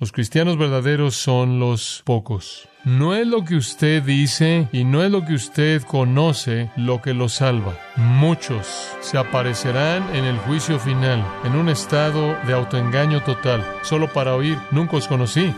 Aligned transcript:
Los 0.00 0.12
cristianos 0.12 0.56
verdaderos 0.56 1.14
son 1.14 1.60
los 1.60 2.00
pocos. 2.06 2.66
No 2.84 3.14
es 3.14 3.26
lo 3.26 3.44
que 3.44 3.56
usted 3.56 4.02
dice 4.02 4.66
y 4.72 4.84
no 4.84 5.04
es 5.04 5.10
lo 5.10 5.26
que 5.26 5.34
usted 5.34 5.82
conoce 5.82 6.70
lo 6.74 7.02
que 7.02 7.12
lo 7.12 7.28
salva. 7.28 7.74
Muchos 7.96 8.66
se 9.02 9.18
aparecerán 9.18 10.16
en 10.16 10.24
el 10.24 10.38
juicio 10.38 10.78
final 10.78 11.22
en 11.44 11.54
un 11.54 11.68
estado 11.68 12.34
de 12.46 12.54
autoengaño 12.54 13.22
total, 13.24 13.62
solo 13.82 14.10
para 14.10 14.34
oír, 14.34 14.56
nunca 14.70 14.96
os 14.96 15.06
conocí. 15.06 15.52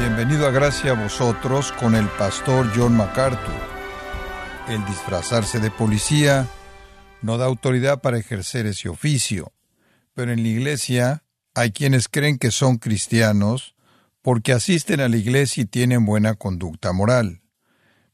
Bienvenido 0.00 0.48
a 0.48 0.50
Gracia 0.50 0.90
a 0.90 1.00
vosotros 1.00 1.70
con 1.70 1.94
el 1.94 2.08
pastor 2.08 2.68
John 2.74 2.96
MacArthur. 2.96 3.77
El 4.68 4.84
disfrazarse 4.84 5.60
de 5.60 5.70
policía 5.70 6.46
no 7.22 7.38
da 7.38 7.46
autoridad 7.46 8.02
para 8.02 8.18
ejercer 8.18 8.66
ese 8.66 8.90
oficio, 8.90 9.52
pero 10.12 10.30
en 10.30 10.42
la 10.42 10.48
iglesia 10.48 11.24
hay 11.54 11.72
quienes 11.72 12.08
creen 12.08 12.36
que 12.36 12.50
son 12.50 12.76
cristianos 12.76 13.74
porque 14.20 14.52
asisten 14.52 15.00
a 15.00 15.08
la 15.08 15.16
iglesia 15.16 15.62
y 15.62 15.66
tienen 15.66 16.04
buena 16.04 16.34
conducta 16.34 16.92
moral. 16.92 17.40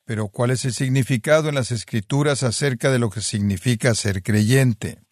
Pero 0.05 0.29
¿cuál 0.29 0.53
es 0.53 0.65
el 0.65 0.73
significado 0.73 1.49
en 1.49 1.57
las 1.57 1.73
escrituras 1.73 2.45
acerca 2.45 2.93
de 2.93 3.01
lo 3.01 3.11
que 3.11 3.21
significa 3.21 3.93
ser 3.97 4.23
creyente? 4.23 5.03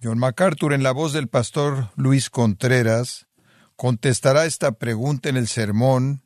John 0.00 0.18
MacArthur, 0.18 0.74
en 0.74 0.84
la 0.84 0.92
voz 0.92 1.12
del 1.12 1.26
pastor 1.26 1.90
Luis 1.96 2.30
Contreras, 2.30 3.26
contestará 3.74 4.46
esta 4.46 4.70
pregunta 4.72 5.28
en 5.28 5.38
el 5.38 5.48
sermón 5.48 6.22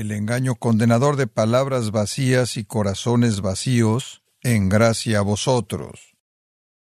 el 0.00 0.12
engaño 0.12 0.54
condenador 0.54 1.16
de 1.16 1.26
palabras 1.26 1.90
vacías 1.90 2.56
y 2.56 2.64
corazones 2.64 3.42
vacíos, 3.42 4.22
en 4.42 4.70
gracia 4.70 5.18
a 5.18 5.22
vosotros. 5.22 6.16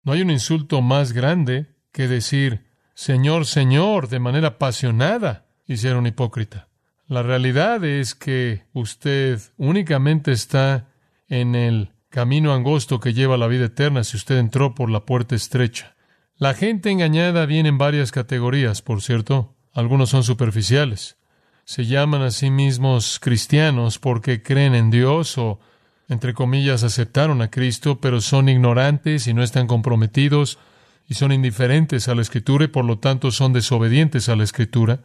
No 0.04 0.14
hay 0.14 0.22
un 0.22 0.32
insulto 0.32 0.82
más 0.82 1.14
grande 1.14 1.76
que 1.92 2.08
decir 2.08 2.66
Señor, 2.96 3.46
Señor 3.46 4.08
de 4.08 4.20
manera 4.20 4.50
apasionada 4.50 5.46
y 5.68 5.76
hipócrita. 6.08 6.70
La 7.08 7.22
realidad 7.22 7.84
es 7.84 8.16
que 8.16 8.64
usted 8.74 9.40
únicamente 9.58 10.32
está 10.32 10.90
en 11.28 11.54
el 11.54 11.92
camino 12.10 12.54
angosto 12.54 13.00
que 13.00 13.14
lleva 13.14 13.36
a 13.36 13.38
la 13.38 13.48
vida 13.48 13.66
eterna 13.66 14.04
si 14.04 14.18
usted 14.18 14.38
entró 14.38 14.74
por 14.74 14.90
la 14.90 15.06
puerta 15.06 15.36
estrecha. 15.36 15.96
La 16.38 16.54
gente 16.54 16.90
engañada 16.90 17.46
viene 17.46 17.70
en 17.70 17.78
varias 17.78 18.12
categorías, 18.12 18.82
por 18.82 19.02
cierto. 19.02 19.56
Algunos 19.74 20.10
son 20.10 20.24
superficiales 20.24 21.18
se 21.66 21.86
llaman 21.86 22.22
a 22.22 22.30
sí 22.30 22.52
mismos 22.52 23.20
cristianos 23.20 23.98
porque 23.98 24.44
creen 24.44 24.76
en 24.76 24.92
Dios 24.92 25.38
o, 25.40 25.60
entre 26.08 26.36
comillas, 26.36 26.84
aceptaron 26.84 27.42
a 27.42 27.50
Cristo, 27.50 28.00
pero 28.00 28.22
son 28.22 28.50
ignorantes 28.50 29.26
y 29.26 29.34
no 29.34 29.42
están 29.42 29.66
comprometidos 29.66 30.60
y 31.08 31.16
son 31.16 31.32
indiferentes 31.32 32.08
a 32.08 32.14
la 32.16 32.22
Escritura 32.22 32.66
y 32.66 32.68
por 32.68 32.86
lo 32.86 33.00
tanto 33.00 33.32
son 33.32 33.52
desobedientes 33.52 34.30
a 34.30 34.36
la 34.36 34.44
Escritura. 34.44 35.00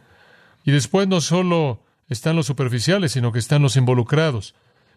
Y 0.62 0.70
después 0.70 1.08
no 1.08 1.22
solo 1.22 1.82
están 2.08 2.36
los 2.36 2.46
superficiales, 2.46 3.12
sino 3.12 3.32
que 3.32 3.38
están 3.38 3.62
los 3.62 3.76
involucrados. 3.76 4.54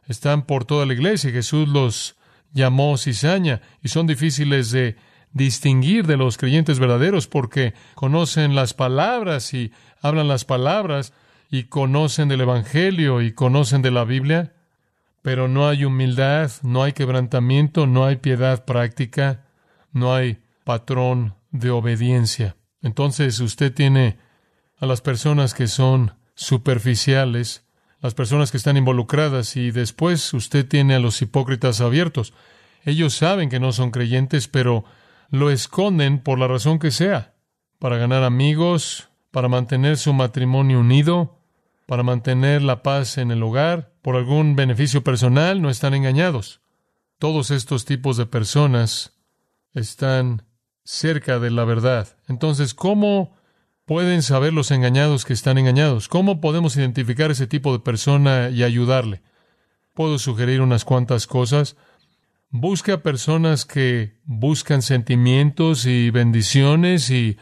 Están 0.07 0.45
por 0.45 0.65
toda 0.65 0.85
la 0.85 0.93
iglesia. 0.93 1.31
Jesús 1.31 1.69
los 1.69 2.17
llamó 2.51 2.97
cizaña 2.97 3.61
y 3.81 3.87
son 3.87 4.05
difíciles 4.05 4.71
de 4.71 4.97
distinguir 5.31 6.05
de 6.07 6.17
los 6.17 6.37
creyentes 6.37 6.79
verdaderos 6.79 7.27
porque 7.27 7.73
conocen 7.95 8.53
las 8.53 8.73
palabras 8.73 9.53
y 9.53 9.71
hablan 10.01 10.27
las 10.27 10.43
palabras, 10.43 11.13
y 11.49 11.65
conocen 11.65 12.29
del 12.29 12.41
Evangelio 12.41 13.21
y 13.21 13.33
conocen 13.33 13.81
de 13.81 13.91
la 13.91 14.03
Biblia, 14.03 14.53
pero 15.21 15.47
no 15.47 15.67
hay 15.67 15.85
humildad, 15.85 16.51
no 16.63 16.83
hay 16.83 16.93
quebrantamiento, 16.93 17.87
no 17.87 18.05
hay 18.05 18.17
piedad 18.17 18.65
práctica, 18.65 19.45
no 19.91 20.13
hay 20.13 20.39
patrón 20.63 21.35
de 21.51 21.69
obediencia. 21.69 22.57
Entonces 22.81 23.39
usted 23.39 23.73
tiene 23.73 24.17
a 24.77 24.85
las 24.85 25.01
personas 25.01 25.53
que 25.53 25.67
son 25.67 26.13
superficiales, 26.35 27.65
las 28.01 28.13
personas 28.13 28.51
que 28.51 28.57
están 28.57 28.75
involucradas 28.75 29.55
y 29.55 29.71
después 29.71 30.33
usted 30.33 30.67
tiene 30.67 30.95
a 30.95 30.99
los 30.99 31.21
hipócritas 31.21 31.79
abiertos. 31.79 32.33
Ellos 32.83 33.13
saben 33.13 33.49
que 33.49 33.61
no 33.61 33.71
son 33.71 33.91
creyentes, 33.91 34.49
pero 34.49 34.83
lo 35.29 35.49
esconden 35.49 36.19
por 36.19 36.37
la 36.37 36.47
razón 36.47 36.79
que 36.79 36.91
sea, 36.91 37.33
para 37.79 37.97
ganar 37.97 38.23
amigos, 38.23 39.09
para 39.33 39.49
mantener 39.49 39.97
su 39.97 40.13
matrimonio 40.13 40.79
unido, 40.79 41.39
para 41.87 42.03
mantener 42.03 42.61
la 42.61 42.83
paz 42.83 43.17
en 43.17 43.31
el 43.31 43.41
hogar, 43.41 43.91
por 44.03 44.15
algún 44.15 44.55
beneficio 44.55 45.03
personal, 45.03 45.59
no 45.59 45.71
están 45.71 45.95
engañados. 45.95 46.61
Todos 47.17 47.49
estos 47.49 47.83
tipos 47.83 48.15
de 48.15 48.27
personas 48.27 49.17
están 49.73 50.43
cerca 50.83 51.39
de 51.39 51.49
la 51.49 51.65
verdad. 51.65 52.15
Entonces, 52.27 52.75
¿cómo 52.75 53.35
pueden 53.85 54.21
saber 54.21 54.53
los 54.53 54.69
engañados 54.69 55.25
que 55.25 55.33
están 55.33 55.57
engañados? 55.57 56.09
¿Cómo 56.09 56.39
podemos 56.39 56.77
identificar 56.77 57.31
ese 57.31 57.47
tipo 57.47 57.73
de 57.73 57.79
persona 57.79 58.51
y 58.51 58.61
ayudarle? 58.61 59.23
Puedo 59.95 60.19
sugerir 60.19 60.61
unas 60.61 60.85
cuantas 60.85 61.25
cosas. 61.25 61.75
Busque 62.51 62.91
a 62.91 63.01
personas 63.01 63.65
que 63.65 64.13
buscan 64.25 64.83
sentimientos 64.83 65.87
y 65.87 66.11
bendiciones 66.11 67.09
y 67.09 67.37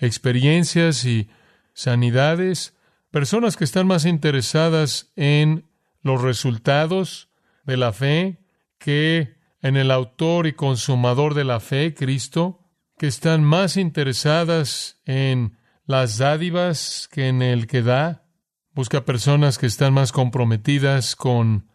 experiencias 0.00 1.04
y 1.04 1.30
sanidades 1.76 2.76
Personas 3.16 3.56
que 3.56 3.64
están 3.64 3.86
más 3.86 4.04
interesadas 4.04 5.10
en 5.16 5.64
los 6.02 6.20
resultados 6.20 7.30
de 7.64 7.78
la 7.78 7.94
fe 7.94 8.44
que 8.78 9.38
en 9.62 9.78
el 9.78 9.90
autor 9.90 10.46
y 10.46 10.52
consumador 10.52 11.32
de 11.32 11.44
la 11.44 11.60
fe, 11.60 11.94
Cristo, 11.94 12.60
que 12.98 13.06
están 13.06 13.42
más 13.42 13.78
interesadas 13.78 15.00
en 15.06 15.56
las 15.86 16.18
dádivas 16.18 17.08
que 17.10 17.28
en 17.28 17.40
el 17.40 17.66
que 17.66 17.80
da. 17.80 18.28
Busca 18.72 19.06
personas 19.06 19.56
que 19.56 19.64
están 19.64 19.94
más 19.94 20.12
comprometidas 20.12 21.16
con 21.16 21.70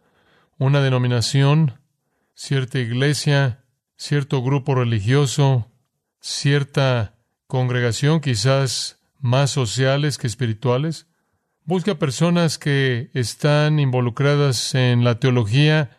una 0.58 0.80
denominación, 0.80 1.80
cierta 2.34 2.78
iglesia, 2.78 3.64
cierto 3.96 4.44
grupo 4.44 4.76
religioso, 4.76 5.72
cierta 6.20 7.16
congregación, 7.48 8.20
quizás 8.20 9.01
más 9.22 9.50
sociales 9.52 10.18
que 10.18 10.26
espirituales. 10.26 11.06
Busca 11.64 11.98
personas 11.98 12.58
que 12.58 13.10
están 13.14 13.78
involucradas 13.78 14.74
en 14.74 15.04
la 15.04 15.20
teología 15.20 15.96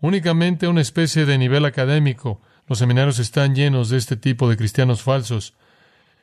únicamente 0.00 0.66
a 0.66 0.70
una 0.70 0.80
especie 0.80 1.26
de 1.26 1.36
nivel 1.36 1.64
académico. 1.64 2.40
Los 2.66 2.78
seminarios 2.78 3.18
están 3.18 3.54
llenos 3.54 3.90
de 3.90 3.98
este 3.98 4.16
tipo 4.16 4.48
de 4.48 4.56
cristianos 4.56 5.02
falsos, 5.02 5.54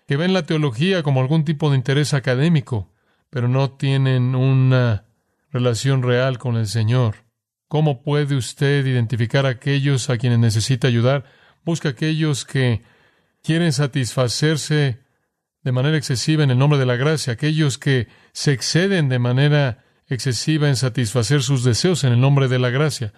que 0.08 0.16
ven 0.16 0.34
la 0.34 0.44
teología 0.44 1.04
como 1.04 1.20
algún 1.20 1.44
tipo 1.44 1.70
de 1.70 1.76
interés 1.76 2.14
académico, 2.14 2.94
pero 3.30 3.50
no 3.50 3.72
tienen 3.72 4.34
una 4.34 5.04
relación 5.52 6.02
real 6.02 6.38
con 6.38 6.56
el 6.56 6.68
Señor. 6.68 7.26
¿Cómo 7.68 8.02
puede 8.02 8.36
usted 8.36 8.86
identificar 8.86 9.46
a 9.46 9.50
aquellos 9.50 10.10
a 10.10 10.18
quienes 10.18 10.40
necesita 10.40 10.88
ayudar? 10.88 11.26
Busca 11.66 11.90
aquellos 11.90 12.46
que 12.46 12.84
quieren 13.44 13.74
satisfacerse 13.74 15.07
de 15.68 15.74
manera 15.74 15.98
excesiva 15.98 16.46
en 16.46 16.50
el 16.50 16.58
nombre 16.58 16.80
de 16.80 16.86
la 16.86 16.96
gracia, 16.96 17.34
aquellos 17.34 17.78
que 17.78 18.08
se 18.32 18.54
exceden 18.54 19.10
de 19.10 19.20
manera 19.20 19.84
excesiva 20.08 20.70
en 20.70 20.78
satisfacer 20.78 21.44
sus 21.44 21.66
deseos 21.66 22.06
en 22.06 22.14
el 22.14 22.22
nombre 22.22 22.48
de 22.48 22.58
la 22.58 22.70
gracia, 22.70 23.12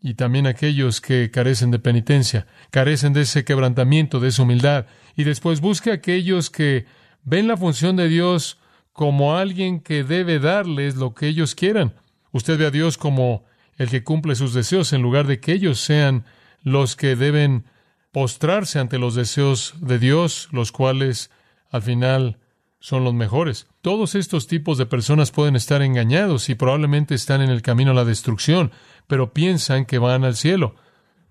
y 0.00 0.14
también 0.14 0.46
aquellos 0.46 1.02
que 1.02 1.30
carecen 1.30 1.70
de 1.70 1.78
penitencia, 1.78 2.46
carecen 2.70 3.12
de 3.12 3.20
ese 3.20 3.44
quebrantamiento, 3.44 4.18
de 4.18 4.28
esa 4.28 4.44
humildad, 4.44 4.86
y 5.14 5.24
después 5.24 5.60
busque 5.60 5.92
aquellos 5.92 6.48
que 6.48 6.86
ven 7.22 7.48
la 7.48 7.58
función 7.58 7.96
de 7.96 8.08
Dios 8.08 8.58
como 8.94 9.36
alguien 9.36 9.80
que 9.80 10.04
debe 10.04 10.38
darles 10.38 10.96
lo 10.96 11.12
que 11.12 11.26
ellos 11.26 11.54
quieran. 11.54 11.92
Usted 12.32 12.58
ve 12.58 12.64
a 12.64 12.70
Dios 12.70 12.96
como 12.96 13.44
el 13.76 13.90
que 13.90 14.02
cumple 14.02 14.36
sus 14.36 14.54
deseos 14.54 14.94
en 14.94 15.02
lugar 15.02 15.26
de 15.26 15.38
que 15.38 15.52
ellos 15.52 15.80
sean 15.80 16.24
los 16.62 16.96
que 16.96 17.14
deben 17.14 17.66
postrarse 18.10 18.78
ante 18.78 18.98
los 18.98 19.14
deseos 19.14 19.74
de 19.82 19.98
Dios, 19.98 20.48
los 20.50 20.72
cuales 20.72 21.30
al 21.74 21.82
final 21.82 22.38
son 22.78 23.02
los 23.02 23.14
mejores. 23.14 23.66
Todos 23.82 24.14
estos 24.14 24.46
tipos 24.46 24.78
de 24.78 24.86
personas 24.86 25.32
pueden 25.32 25.56
estar 25.56 25.82
engañados 25.82 26.48
y 26.48 26.54
probablemente 26.54 27.16
están 27.16 27.42
en 27.42 27.50
el 27.50 27.62
camino 27.62 27.90
a 27.90 27.94
la 27.94 28.04
destrucción, 28.04 28.70
pero 29.08 29.32
piensan 29.32 29.84
que 29.84 29.98
van 29.98 30.22
al 30.22 30.36
cielo. 30.36 30.76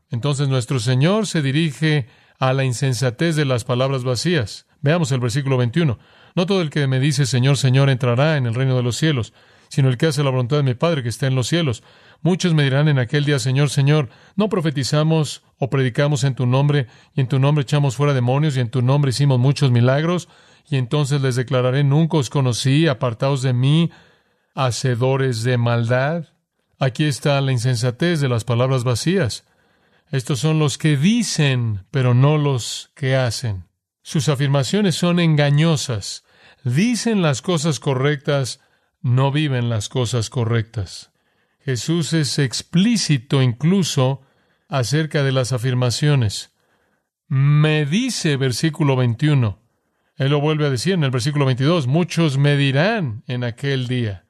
Entonces 0.09 0.49
nuestro 0.49 0.81
Señor 0.81 1.27
se 1.27 1.41
dirige 1.41 2.07
a 2.39 2.51
la 2.51 2.65
insensatez 2.65 3.37
de 3.37 3.45
las 3.45 3.63
palabras 3.63 4.03
vacías. 4.03 4.67
Veamos 4.81 5.13
el 5.13 5.21
versículo 5.21 5.55
21. 5.55 5.97
No 6.35 6.45
todo 6.45 6.61
el 6.61 6.69
que 6.69 6.87
me 6.87 6.99
dice 6.99 7.25
Señor, 7.25 7.55
Señor 7.55 7.89
entrará 7.89 8.35
en 8.35 8.45
el 8.45 8.53
reino 8.53 8.75
de 8.75 8.83
los 8.83 8.97
cielos, 8.97 9.31
sino 9.73 9.89
el 9.89 9.97
que 9.97 10.05
hace 10.05 10.23
la 10.23 10.29
voluntad 10.29 10.57
de 10.57 10.61
mi 10.61 10.75
Padre 10.75 11.01
que 11.01 11.09
está 11.09 11.25
en 11.25 11.33
los 11.33 11.47
cielos. 11.47 11.81
Muchos 12.21 12.53
me 12.53 12.61
dirán 12.61 12.89
en 12.89 12.99
aquel 12.99 13.25
día, 13.25 13.39
Señor, 13.39 13.71
Señor, 13.71 14.07
¿no 14.35 14.47
profetizamos 14.47 15.41
o 15.57 15.71
predicamos 15.71 16.23
en 16.25 16.35
tu 16.35 16.45
nombre, 16.45 16.85
y 17.15 17.21
en 17.21 17.27
tu 17.27 17.39
nombre 17.39 17.63
echamos 17.63 17.95
fuera 17.95 18.13
demonios, 18.13 18.55
y 18.55 18.59
en 18.59 18.69
tu 18.69 18.83
nombre 18.83 19.09
hicimos 19.09 19.39
muchos 19.39 19.71
milagros? 19.71 20.29
Y 20.69 20.75
entonces 20.75 21.21
les 21.21 21.35
declararé, 21.35 21.83
nunca 21.83 22.17
os 22.17 22.29
conocí, 22.29 22.85
apartaos 22.85 23.41
de 23.41 23.53
mí, 23.53 23.89
hacedores 24.53 25.41
de 25.41 25.57
maldad. 25.57 26.25
Aquí 26.77 27.05
está 27.05 27.41
la 27.41 27.51
insensatez 27.51 28.21
de 28.21 28.29
las 28.29 28.43
palabras 28.43 28.83
vacías. 28.83 29.43
Estos 30.11 30.37
son 30.39 30.59
los 30.59 30.77
que 30.77 30.97
dicen, 30.97 31.87
pero 31.89 32.13
no 32.13 32.37
los 32.37 32.91
que 32.93 33.15
hacen. 33.15 33.63
Sus 34.03 34.29
afirmaciones 34.29 34.93
son 34.93 35.19
engañosas. 35.19 36.25
Dicen 36.63 37.23
las 37.23 37.41
cosas 37.41 37.79
correctas, 37.79 38.59
no 39.03 39.31
viven 39.31 39.69
las 39.69 39.89
cosas 39.89 40.31
correctas. 40.31 41.11
Jesús 41.59 42.13
es 42.13 42.39
explícito 42.39 43.41
incluso 43.41 44.21
acerca 44.67 45.23
de 45.23 45.31
las 45.31 45.53
afirmaciones. 45.53 46.55
Me 47.27 47.85
dice, 47.85 48.37
versículo 48.37 48.95
21. 48.95 49.59
Él 50.15 50.31
lo 50.31 50.41
vuelve 50.41 50.65
a 50.65 50.69
decir 50.69 50.93
en 50.93 51.03
el 51.03 51.11
versículo 51.11 51.45
22, 51.45 51.87
muchos 51.87 52.37
me 52.37 52.55
dirán 52.55 53.23
en 53.27 53.43
aquel 53.43 53.87
día. 53.87 54.25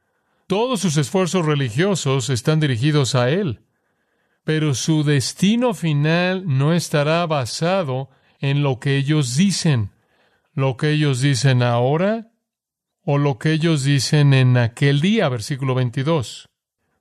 Todos 0.48 0.81
sus 0.81 0.98
esfuerzos 0.98 1.46
religiosos 1.46 2.30
están 2.30 2.60
dirigidos 2.60 3.16
a 3.16 3.30
Él, 3.30 3.62
pero 4.44 4.74
su 4.74 5.04
destino 5.04 5.74
final 5.74 6.44
no 6.46 6.74
estará 6.74 7.25
basado 7.25 8.10
en 8.40 8.64
lo 8.64 8.80
que 8.80 8.98
ellos 8.98 9.36
dicen, 9.36 9.92
lo 10.54 10.78
que 10.78 10.92
ellos 10.92 11.22
dicen 11.22 11.64
ahora 11.64 12.32
o 13.03 13.17
lo 13.17 13.38
que 13.38 13.51
ellos 13.51 13.83
dicen 13.83 14.33
en 14.33 14.57
aquel 14.57 15.01
día, 15.01 15.29
versículo 15.29 15.75
22. 15.75 16.50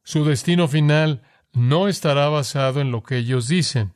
Su 0.02 0.25
destino 0.25 0.69
final 0.69 1.22
no 1.52 1.88
estará 1.88 2.28
basado 2.28 2.81
en 2.81 2.90
lo 2.90 3.02
que 3.02 3.19
ellos 3.19 3.49
dicen. 3.49 3.94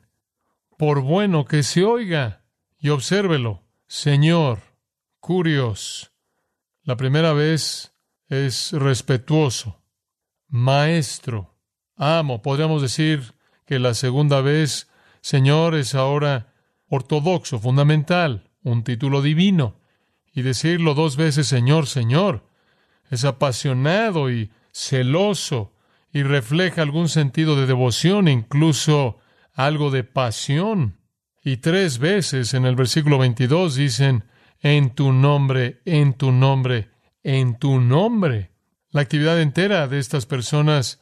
Por 0.77 1.01
bueno 1.01 1.45
que 1.45 1.63
se 1.63 1.83
oiga 1.83 2.43
y 2.79 2.89
obsérvelo, 2.89 3.63
Señor, 3.87 4.59
curios. 5.19 6.11
La 6.83 6.95
primera 6.95 7.33
vez 7.33 7.93
es 8.29 8.71
respetuoso, 8.71 9.81
maestro, 10.47 11.57
amo. 11.95 12.41
Podríamos 12.41 12.81
decir 12.81 13.33
que 13.65 13.79
la 13.79 13.93
segunda 13.93 14.41
vez, 14.41 14.89
Señor, 15.21 15.75
es 15.75 15.95
ahora 15.95 16.53
ortodoxo, 16.87 17.59
fundamental, 17.59 18.49
un 18.63 18.83
título 18.83 19.21
divino. 19.21 19.76
Y 20.37 20.43
decirlo 20.43 20.93
dos 20.93 21.17
veces, 21.17 21.47
Señor, 21.47 21.87
Señor, 21.87 22.47
es 23.09 23.25
apasionado 23.25 24.29
y 24.29 24.51
celoso 24.71 25.73
y 26.13 26.21
refleja 26.21 26.83
algún 26.83 27.09
sentido 27.09 27.55
de 27.55 27.65
devoción, 27.65 28.27
incluso 28.27 29.17
algo 29.55 29.89
de 29.89 30.03
pasión. 30.03 30.99
Y 31.43 31.57
tres 31.57 31.97
veces 31.97 32.53
en 32.53 32.65
el 32.65 32.75
versículo 32.75 33.17
22 33.17 33.73
dicen, 33.73 34.25
en 34.61 34.91
tu 34.91 35.11
nombre, 35.11 35.81
en 35.85 36.13
tu 36.13 36.31
nombre, 36.31 36.91
en 37.23 37.57
tu 37.57 37.79
nombre. 37.81 38.51
La 38.91 39.01
actividad 39.01 39.41
entera 39.41 39.87
de 39.87 39.97
estas 39.97 40.27
personas 40.27 41.01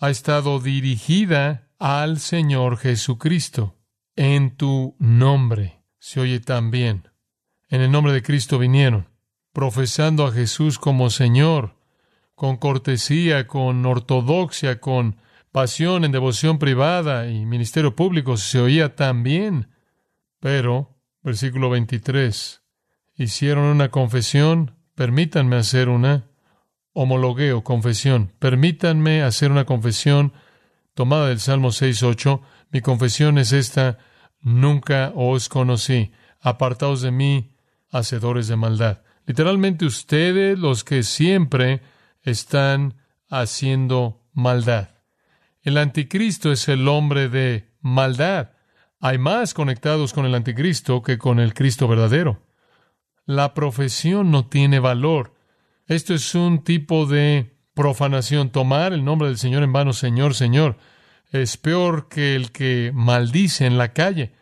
ha 0.00 0.10
estado 0.10 0.58
dirigida 0.58 1.68
al 1.78 2.18
Señor 2.18 2.78
Jesucristo. 2.78 3.76
En 4.16 4.56
tu 4.56 4.96
nombre. 4.98 5.84
Se 6.00 6.18
oye 6.18 6.40
también. 6.40 7.11
En 7.72 7.80
el 7.80 7.90
nombre 7.90 8.12
de 8.12 8.22
Cristo 8.22 8.58
vinieron, 8.58 9.08
profesando 9.54 10.26
a 10.26 10.30
Jesús 10.30 10.78
como 10.78 11.08
Señor, 11.08 11.74
con 12.34 12.58
cortesía, 12.58 13.46
con 13.46 13.86
ortodoxia, 13.86 14.78
con 14.78 15.16
pasión 15.52 16.04
en 16.04 16.12
devoción 16.12 16.58
privada 16.58 17.30
y 17.30 17.46
ministerio 17.46 17.96
público, 17.96 18.36
se 18.36 18.60
oía 18.60 18.94
también. 18.94 19.70
Pero, 20.38 20.98
versículo 21.22 21.70
23, 21.70 22.62
hicieron 23.14 23.64
una 23.64 23.90
confesión, 23.90 24.76
permítanme 24.94 25.56
hacer 25.56 25.88
una 25.88 26.28
homologueo, 26.92 27.64
confesión, 27.64 28.34
permítanme 28.38 29.22
hacer 29.22 29.50
una 29.50 29.64
confesión 29.64 30.34
tomada 30.92 31.28
del 31.28 31.40
Salmo 31.40 31.68
6.8, 31.68 32.42
mi 32.70 32.82
confesión 32.82 33.38
es 33.38 33.52
esta, 33.52 33.96
nunca 34.42 35.10
os 35.14 35.48
conocí, 35.48 36.12
apartaos 36.38 37.00
de 37.00 37.12
mí, 37.12 37.51
hacedores 37.92 38.48
de 38.48 38.56
maldad. 38.56 39.02
Literalmente 39.26 39.84
ustedes 39.84 40.58
los 40.58 40.82
que 40.82 41.04
siempre 41.04 41.82
están 42.22 42.94
haciendo 43.28 44.26
maldad. 44.32 44.88
El 45.62 45.78
anticristo 45.78 46.50
es 46.50 46.68
el 46.68 46.88
hombre 46.88 47.28
de 47.28 47.70
maldad. 47.80 48.50
Hay 48.98 49.18
más 49.18 49.54
conectados 49.54 50.12
con 50.12 50.26
el 50.26 50.34
anticristo 50.34 51.02
que 51.02 51.18
con 51.18 51.38
el 51.38 51.54
Cristo 51.54 51.86
verdadero. 51.86 52.42
La 53.24 53.54
profesión 53.54 54.30
no 54.30 54.46
tiene 54.46 54.80
valor. 54.80 55.34
Esto 55.86 56.14
es 56.14 56.34
un 56.34 56.64
tipo 56.64 57.06
de 57.06 57.56
profanación. 57.74 58.50
Tomar 58.50 58.92
el 58.92 59.04
nombre 59.04 59.28
del 59.28 59.38
Señor 59.38 59.62
en 59.62 59.72
vano, 59.72 59.92
Señor, 59.92 60.34
Señor, 60.34 60.78
es 61.30 61.56
peor 61.56 62.08
que 62.08 62.34
el 62.34 62.50
que 62.52 62.90
maldice 62.94 63.66
en 63.66 63.78
la 63.78 63.92
calle. 63.92 64.32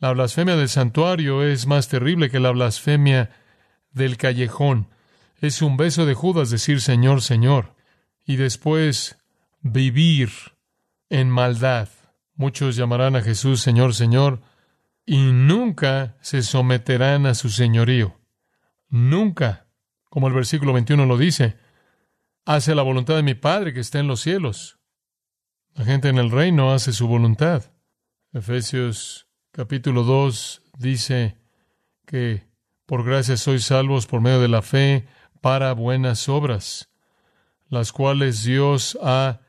La 0.00 0.12
blasfemia 0.12 0.56
del 0.56 0.68
santuario 0.68 1.42
es 1.42 1.66
más 1.66 1.88
terrible 1.88 2.30
que 2.30 2.38
la 2.38 2.50
blasfemia 2.50 3.30
del 3.90 4.16
callejón. 4.16 4.88
Es 5.40 5.60
un 5.60 5.76
beso 5.76 6.06
de 6.06 6.14
Judas 6.14 6.50
decir 6.50 6.80
Señor, 6.80 7.22
Señor. 7.22 7.74
Y 8.24 8.36
después 8.36 9.18
vivir 9.60 10.30
en 11.08 11.30
maldad. 11.30 11.88
Muchos 12.34 12.76
llamarán 12.76 13.16
a 13.16 13.22
Jesús 13.22 13.60
Señor, 13.60 13.94
Señor, 13.94 14.40
y 15.04 15.32
nunca 15.32 16.16
se 16.20 16.42
someterán 16.42 17.26
a 17.26 17.34
su 17.34 17.48
señorío. 17.48 18.20
Nunca, 18.88 19.66
como 20.08 20.28
el 20.28 20.34
versículo 20.34 20.72
21 20.72 21.06
lo 21.06 21.16
dice, 21.16 21.56
hace 22.44 22.74
la 22.74 22.82
voluntad 22.82 23.16
de 23.16 23.22
mi 23.22 23.34
Padre 23.34 23.72
que 23.72 23.80
está 23.80 23.98
en 23.98 24.06
los 24.06 24.20
cielos. 24.20 24.78
La 25.74 25.84
gente 25.84 26.08
en 26.08 26.18
el 26.18 26.30
reino 26.30 26.72
hace 26.72 26.92
su 26.92 27.08
voluntad. 27.08 27.72
Efesios 28.32 29.27
capítulo 29.52 30.02
2 30.04 30.62
dice 30.78 31.36
que 32.06 32.46
por 32.86 33.04
gracia 33.04 33.36
sois 33.36 33.64
salvos 33.64 34.06
por 34.06 34.20
medio 34.20 34.40
de 34.40 34.48
la 34.48 34.62
fe 34.62 35.06
para 35.40 35.72
buenas 35.72 36.28
obras, 36.28 36.88
las 37.68 37.92
cuales 37.92 38.44
Dios 38.44 38.98
ha 39.02 39.40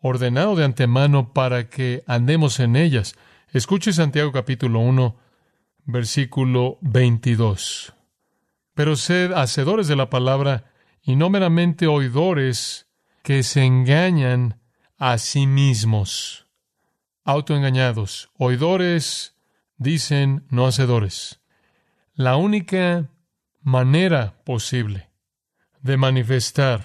ordenado 0.00 0.56
de 0.56 0.64
antemano 0.64 1.32
para 1.32 1.68
que 1.68 2.02
andemos 2.06 2.60
en 2.60 2.76
ellas. 2.76 3.14
Escuche 3.52 3.92
Santiago 3.92 4.32
capítulo 4.32 4.80
1, 4.80 5.16
versículo 5.84 6.78
22. 6.80 7.94
Pero 8.74 8.96
sed 8.96 9.32
hacedores 9.32 9.88
de 9.88 9.96
la 9.96 10.10
palabra 10.10 10.72
y 11.02 11.16
no 11.16 11.30
meramente 11.30 11.86
oidores 11.86 12.86
que 13.22 13.42
se 13.42 13.64
engañan 13.64 14.60
a 14.98 15.18
sí 15.18 15.46
mismos. 15.46 16.46
Autoengañados, 17.24 18.30
oidores, 18.38 19.37
dicen 19.78 20.46
no 20.50 20.66
hacedores. 20.66 21.40
La 22.14 22.36
única 22.36 23.10
manera 23.62 24.42
posible 24.44 25.10
de 25.80 25.96
manifestar 25.96 26.84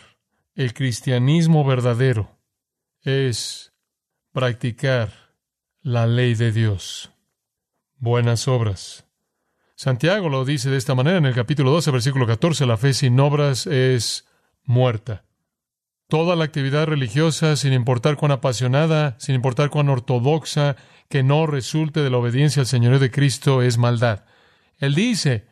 el 0.56 0.74
cristianismo 0.74 1.66
verdadero 1.66 2.38
es 3.02 3.74
practicar 4.32 5.12
la 5.82 6.08
ley 6.08 6.36
de 6.36 6.52
Dios. 6.52 7.12
Buenas 7.98 8.48
obras. 8.48 9.06
Santiago 9.76 10.30
lo 10.30 10.46
dice 10.46 10.70
de 10.70 10.78
esta 10.78 10.96
manera 10.96 11.18
en 11.18 11.26
el 11.26 11.34
capítulo 11.34 11.72
12, 11.72 11.92
versículo 11.92 12.28
14, 12.28 12.66
la 12.66 12.78
fe 12.78 12.94
sin 12.94 13.20
obras 13.20 13.66
es 13.68 14.28
muerta. 14.64 15.26
Toda 16.14 16.36
la 16.36 16.44
actividad 16.44 16.86
religiosa, 16.86 17.56
sin 17.56 17.74
importar 17.74 18.18
cuán 18.18 18.32
apasionada, 18.32 19.16
sin 19.18 19.34
importar 19.34 19.72
cuán 19.72 19.90
ortodoxa, 19.90 20.76
que 21.10 21.24
no 21.24 21.48
resulte 21.48 22.02
de 22.02 22.12
la 22.12 22.20
obediencia 22.20 22.60
al 22.60 22.68
Señor 22.68 23.00
de 23.00 23.10
Cristo, 23.10 23.64
es 23.64 23.80
maldad. 23.80 24.24
Él 24.78 24.94
dice, 24.94 25.48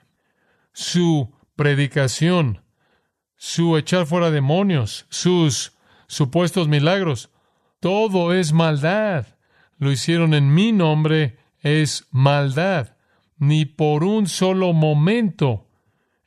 su 0.71 1.33
predicación, 1.55 2.61
su 3.37 3.75
echar 3.75 4.05
fuera 4.05 4.29
demonios, 4.29 5.07
sus 5.09 5.73
supuestos 6.05 6.67
milagros, 6.67 7.31
todo 7.79 8.31
es 8.31 8.53
maldad. 8.53 9.25
Lo 9.79 9.91
hicieron 9.91 10.35
en 10.35 10.53
mi 10.53 10.71
nombre, 10.73 11.39
es 11.61 12.05
maldad. 12.11 12.97
Ni 13.39 13.65
por 13.65 14.03
un 14.03 14.27
solo 14.27 14.73
momento. 14.73 15.67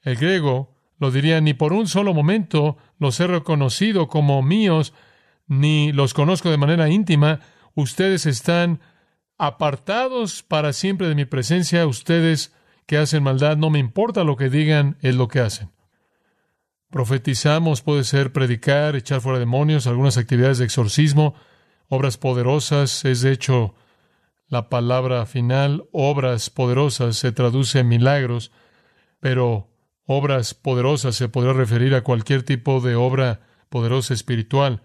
El 0.02 0.16
griego 0.16 0.73
lo 0.98 1.10
diría, 1.10 1.40
ni 1.40 1.54
por 1.54 1.72
un 1.72 1.88
solo 1.88 2.14
momento 2.14 2.76
los 2.98 3.18
he 3.20 3.26
reconocido 3.26 4.08
como 4.08 4.42
míos, 4.42 4.92
ni 5.46 5.92
los 5.92 6.14
conozco 6.14 6.50
de 6.50 6.56
manera 6.56 6.88
íntima. 6.88 7.40
Ustedes 7.74 8.26
están 8.26 8.80
apartados 9.38 10.42
para 10.42 10.72
siempre 10.72 11.08
de 11.08 11.14
mi 11.14 11.24
presencia. 11.24 11.86
Ustedes 11.86 12.52
que 12.86 12.98
hacen 12.98 13.22
maldad, 13.22 13.56
no 13.56 13.70
me 13.70 13.78
importa 13.78 14.24
lo 14.24 14.36
que 14.36 14.50
digan, 14.50 14.96
es 15.00 15.14
lo 15.14 15.28
que 15.28 15.40
hacen. 15.40 15.70
Profetizamos, 16.90 17.82
puede 17.82 18.04
ser 18.04 18.32
predicar, 18.32 18.94
echar 18.94 19.20
fuera 19.20 19.38
demonios, 19.38 19.86
algunas 19.86 20.16
actividades 20.16 20.58
de 20.58 20.66
exorcismo, 20.66 21.34
obras 21.88 22.18
poderosas, 22.18 23.04
es 23.04 23.20
de 23.20 23.32
hecho 23.32 23.74
la 24.46 24.68
palabra 24.68 25.26
final, 25.26 25.88
obras 25.90 26.50
poderosas, 26.50 27.16
se 27.16 27.32
traduce 27.32 27.80
en 27.80 27.88
milagros, 27.88 28.52
pero 29.18 29.73
obras 30.06 30.54
poderosas 30.54 31.16
se 31.16 31.28
podrá 31.28 31.52
referir 31.52 31.94
a 31.94 32.02
cualquier 32.02 32.42
tipo 32.42 32.80
de 32.80 32.94
obra 32.94 33.40
poderosa 33.68 34.14
espiritual. 34.14 34.82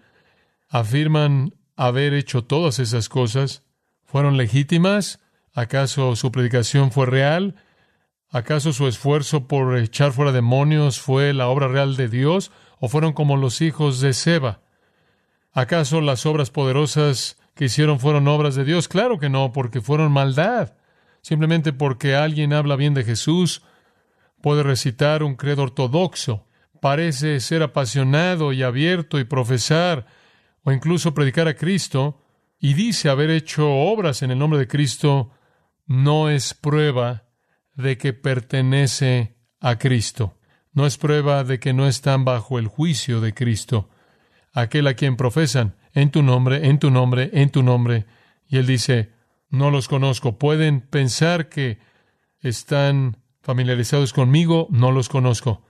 Afirman 0.68 1.54
haber 1.76 2.14
hecho 2.14 2.44
todas 2.44 2.78
esas 2.78 3.08
cosas, 3.08 3.64
¿Fueron 4.10 4.36
legítimas? 4.36 5.20
¿Acaso 5.54 6.16
su 6.16 6.32
predicación 6.32 6.90
fue 6.90 7.06
real? 7.06 7.54
¿Acaso 8.28 8.72
su 8.72 8.88
esfuerzo 8.88 9.46
por 9.46 9.78
echar 9.78 10.10
fuera 10.10 10.32
demonios 10.32 11.00
fue 11.00 11.32
la 11.32 11.46
obra 11.46 11.68
real 11.68 11.94
de 11.94 12.08
Dios? 12.08 12.50
¿O 12.80 12.88
fueron 12.88 13.12
como 13.12 13.36
los 13.36 13.60
hijos 13.60 14.00
de 14.00 14.12
Seba? 14.12 14.62
¿Acaso 15.52 16.00
las 16.00 16.26
obras 16.26 16.50
poderosas 16.50 17.38
que 17.54 17.66
hicieron 17.66 18.00
fueron 18.00 18.26
obras 18.26 18.56
de 18.56 18.64
Dios? 18.64 18.88
Claro 18.88 19.20
que 19.20 19.28
no, 19.28 19.52
porque 19.52 19.80
fueron 19.80 20.10
maldad. 20.10 20.74
Simplemente 21.22 21.72
porque 21.72 22.16
alguien 22.16 22.52
habla 22.52 22.74
bien 22.74 22.94
de 22.94 23.04
Jesús, 23.04 23.62
puede 24.40 24.62
recitar 24.62 25.22
un 25.22 25.36
credo 25.36 25.62
ortodoxo, 25.62 26.46
parece 26.80 27.40
ser 27.40 27.62
apasionado 27.62 28.52
y 28.52 28.62
abierto 28.62 29.18
y 29.18 29.24
profesar 29.24 30.06
o 30.62 30.72
incluso 30.72 31.14
predicar 31.14 31.48
a 31.48 31.54
Cristo 31.54 32.22
y 32.58 32.74
dice 32.74 33.08
haber 33.08 33.30
hecho 33.30 33.70
obras 33.70 34.22
en 34.22 34.30
el 34.30 34.38
nombre 34.38 34.58
de 34.58 34.68
Cristo, 34.68 35.30
no 35.86 36.28
es 36.28 36.54
prueba 36.54 37.24
de 37.74 37.96
que 37.96 38.12
pertenece 38.12 39.36
a 39.60 39.78
Cristo. 39.78 40.38
No 40.72 40.86
es 40.86 40.98
prueba 40.98 41.42
de 41.42 41.58
que 41.58 41.72
no 41.72 41.86
están 41.86 42.24
bajo 42.24 42.58
el 42.58 42.68
juicio 42.68 43.20
de 43.20 43.34
Cristo. 43.34 43.88
Aquel 44.52 44.86
a 44.86 44.94
quien 44.94 45.16
profesan 45.16 45.76
en 45.94 46.10
tu 46.10 46.22
nombre, 46.22 46.68
en 46.68 46.78
tu 46.78 46.90
nombre, 46.90 47.30
en 47.32 47.50
tu 47.50 47.62
nombre. 47.62 48.06
Y 48.46 48.58
él 48.58 48.66
dice, 48.66 49.10
no 49.48 49.70
los 49.70 49.88
conozco. 49.88 50.38
Pueden 50.38 50.80
pensar 50.80 51.48
que 51.48 51.78
están 52.40 53.16
familiarizados 53.40 54.12
conmigo, 54.12 54.68
no 54.70 54.92
los 54.92 55.08
conozco. 55.08 55.62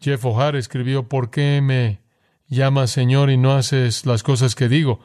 Jeff 0.00 0.24
O'Hare 0.24 0.58
escribió, 0.58 1.08
¿por 1.08 1.30
qué 1.30 1.60
me 1.62 2.00
llamas 2.46 2.90
Señor 2.90 3.30
y 3.30 3.36
no 3.36 3.52
haces 3.52 4.06
las 4.06 4.22
cosas 4.22 4.54
que 4.54 4.68
digo? 4.68 5.00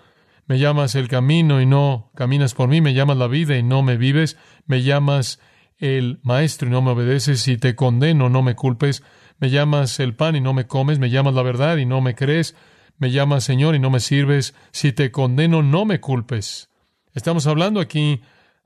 Me 0.45 0.59
llamas 0.59 0.95
el 0.95 1.07
camino 1.07 1.61
y 1.61 1.65
no 1.65 2.11
caminas 2.15 2.53
por 2.53 2.67
mí, 2.67 2.81
me 2.81 2.93
llamas 2.93 3.17
la 3.17 3.27
vida 3.27 3.57
y 3.57 3.63
no 3.63 3.81
me 3.81 3.97
vives, 3.97 4.37
me 4.65 4.83
llamas 4.83 5.39
el 5.77 6.19
maestro 6.23 6.67
y 6.67 6.71
no 6.71 6.81
me 6.81 6.91
obedeces, 6.91 7.41
si 7.41 7.57
te 7.57 7.75
condeno 7.75 8.29
no 8.29 8.41
me 8.41 8.55
culpes, 8.55 9.03
me 9.39 9.49
llamas 9.49 9.99
el 9.99 10.15
pan 10.15 10.35
y 10.35 10.41
no 10.41 10.53
me 10.53 10.67
comes, 10.67 10.99
me 10.99 11.09
llamas 11.09 11.33
la 11.33 11.43
verdad 11.43 11.77
y 11.77 11.85
no 11.85 12.01
me 12.01 12.15
crees, 12.15 12.55
me 12.97 13.11
llamas 13.11 13.43
Señor 13.43 13.75
y 13.75 13.79
no 13.79 13.89
me 13.89 13.99
sirves, 13.99 14.53
si 14.71 14.91
te 14.91 15.11
condeno 15.11 15.63
no 15.63 15.85
me 15.85 15.99
culpes. 15.99 16.69
Estamos 17.13 17.47
hablando 17.47 17.79
aquí 17.79 18.21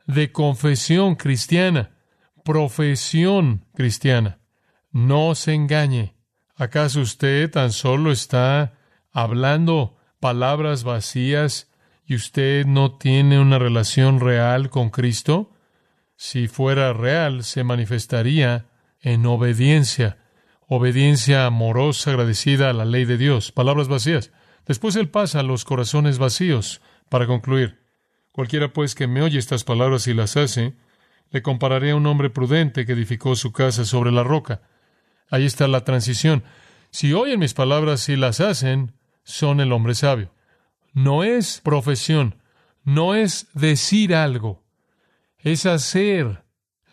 de 0.05 0.31
confesión 0.31 1.15
cristiana, 1.15 1.91
profesión 2.47 3.65
cristiana. 3.75 4.39
No 4.93 5.35
se 5.35 5.53
engañe. 5.53 6.15
¿Acaso 6.55 7.01
usted 7.01 7.51
tan 7.51 7.73
solo 7.73 8.09
está 8.09 8.79
hablando 9.11 9.97
palabras 10.21 10.85
vacías 10.85 11.69
y 12.05 12.15
usted 12.15 12.65
no 12.65 12.97
tiene 12.97 13.41
una 13.41 13.59
relación 13.59 14.21
real 14.21 14.69
con 14.69 14.91
Cristo? 14.91 15.51
Si 16.15 16.47
fuera 16.47 16.93
real, 16.93 17.43
se 17.43 17.65
manifestaría 17.65 18.67
en 19.01 19.25
obediencia, 19.25 20.17
obediencia 20.67 21.47
amorosa, 21.47 22.11
agradecida 22.11 22.69
a 22.69 22.73
la 22.73 22.85
ley 22.85 23.03
de 23.03 23.17
Dios. 23.17 23.51
Palabras 23.51 23.89
vacías. 23.89 24.31
Después 24.65 24.95
él 24.95 25.09
pasa 25.09 25.41
a 25.41 25.43
los 25.43 25.65
corazones 25.65 26.17
vacíos 26.17 26.79
para 27.09 27.27
concluir. 27.27 27.81
Cualquiera 28.31 28.71
pues 28.71 28.95
que 28.95 29.07
me 29.07 29.21
oye 29.21 29.37
estas 29.37 29.65
palabras 29.65 30.07
y 30.07 30.13
las 30.13 30.37
hace, 30.37 30.77
le 31.29 31.41
compararé 31.41 31.91
a 31.91 31.95
un 31.95 32.05
hombre 32.05 32.29
prudente 32.29 32.85
que 32.85 32.93
edificó 32.93 33.35
su 33.35 33.51
casa 33.51 33.85
sobre 33.85 34.11
la 34.11 34.23
roca. 34.23 34.61
Ahí 35.29 35.45
está 35.45 35.67
la 35.67 35.83
transición. 35.83 36.43
Si 36.91 37.13
oyen 37.13 37.39
mis 37.39 37.53
palabras 37.53 38.07
y 38.09 38.15
las 38.15 38.39
hacen, 38.39 38.93
son 39.23 39.59
el 39.59 39.71
hombre 39.71 39.93
sabio. 39.93 40.31
No 40.93 41.23
es 41.23 41.61
profesión, 41.61 42.41
no 42.83 43.13
es 43.13 43.47
decir 43.53 44.15
algo, 44.15 44.63
es 45.39 45.65
hacer 45.65 46.43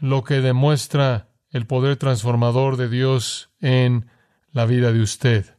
lo 0.00 0.24
que 0.24 0.40
demuestra 0.40 1.28
el 1.50 1.66
poder 1.66 1.96
transformador 1.96 2.76
de 2.76 2.88
Dios 2.88 3.50
en 3.60 4.10
la 4.50 4.66
vida 4.66 4.92
de 4.92 5.00
usted. 5.00 5.56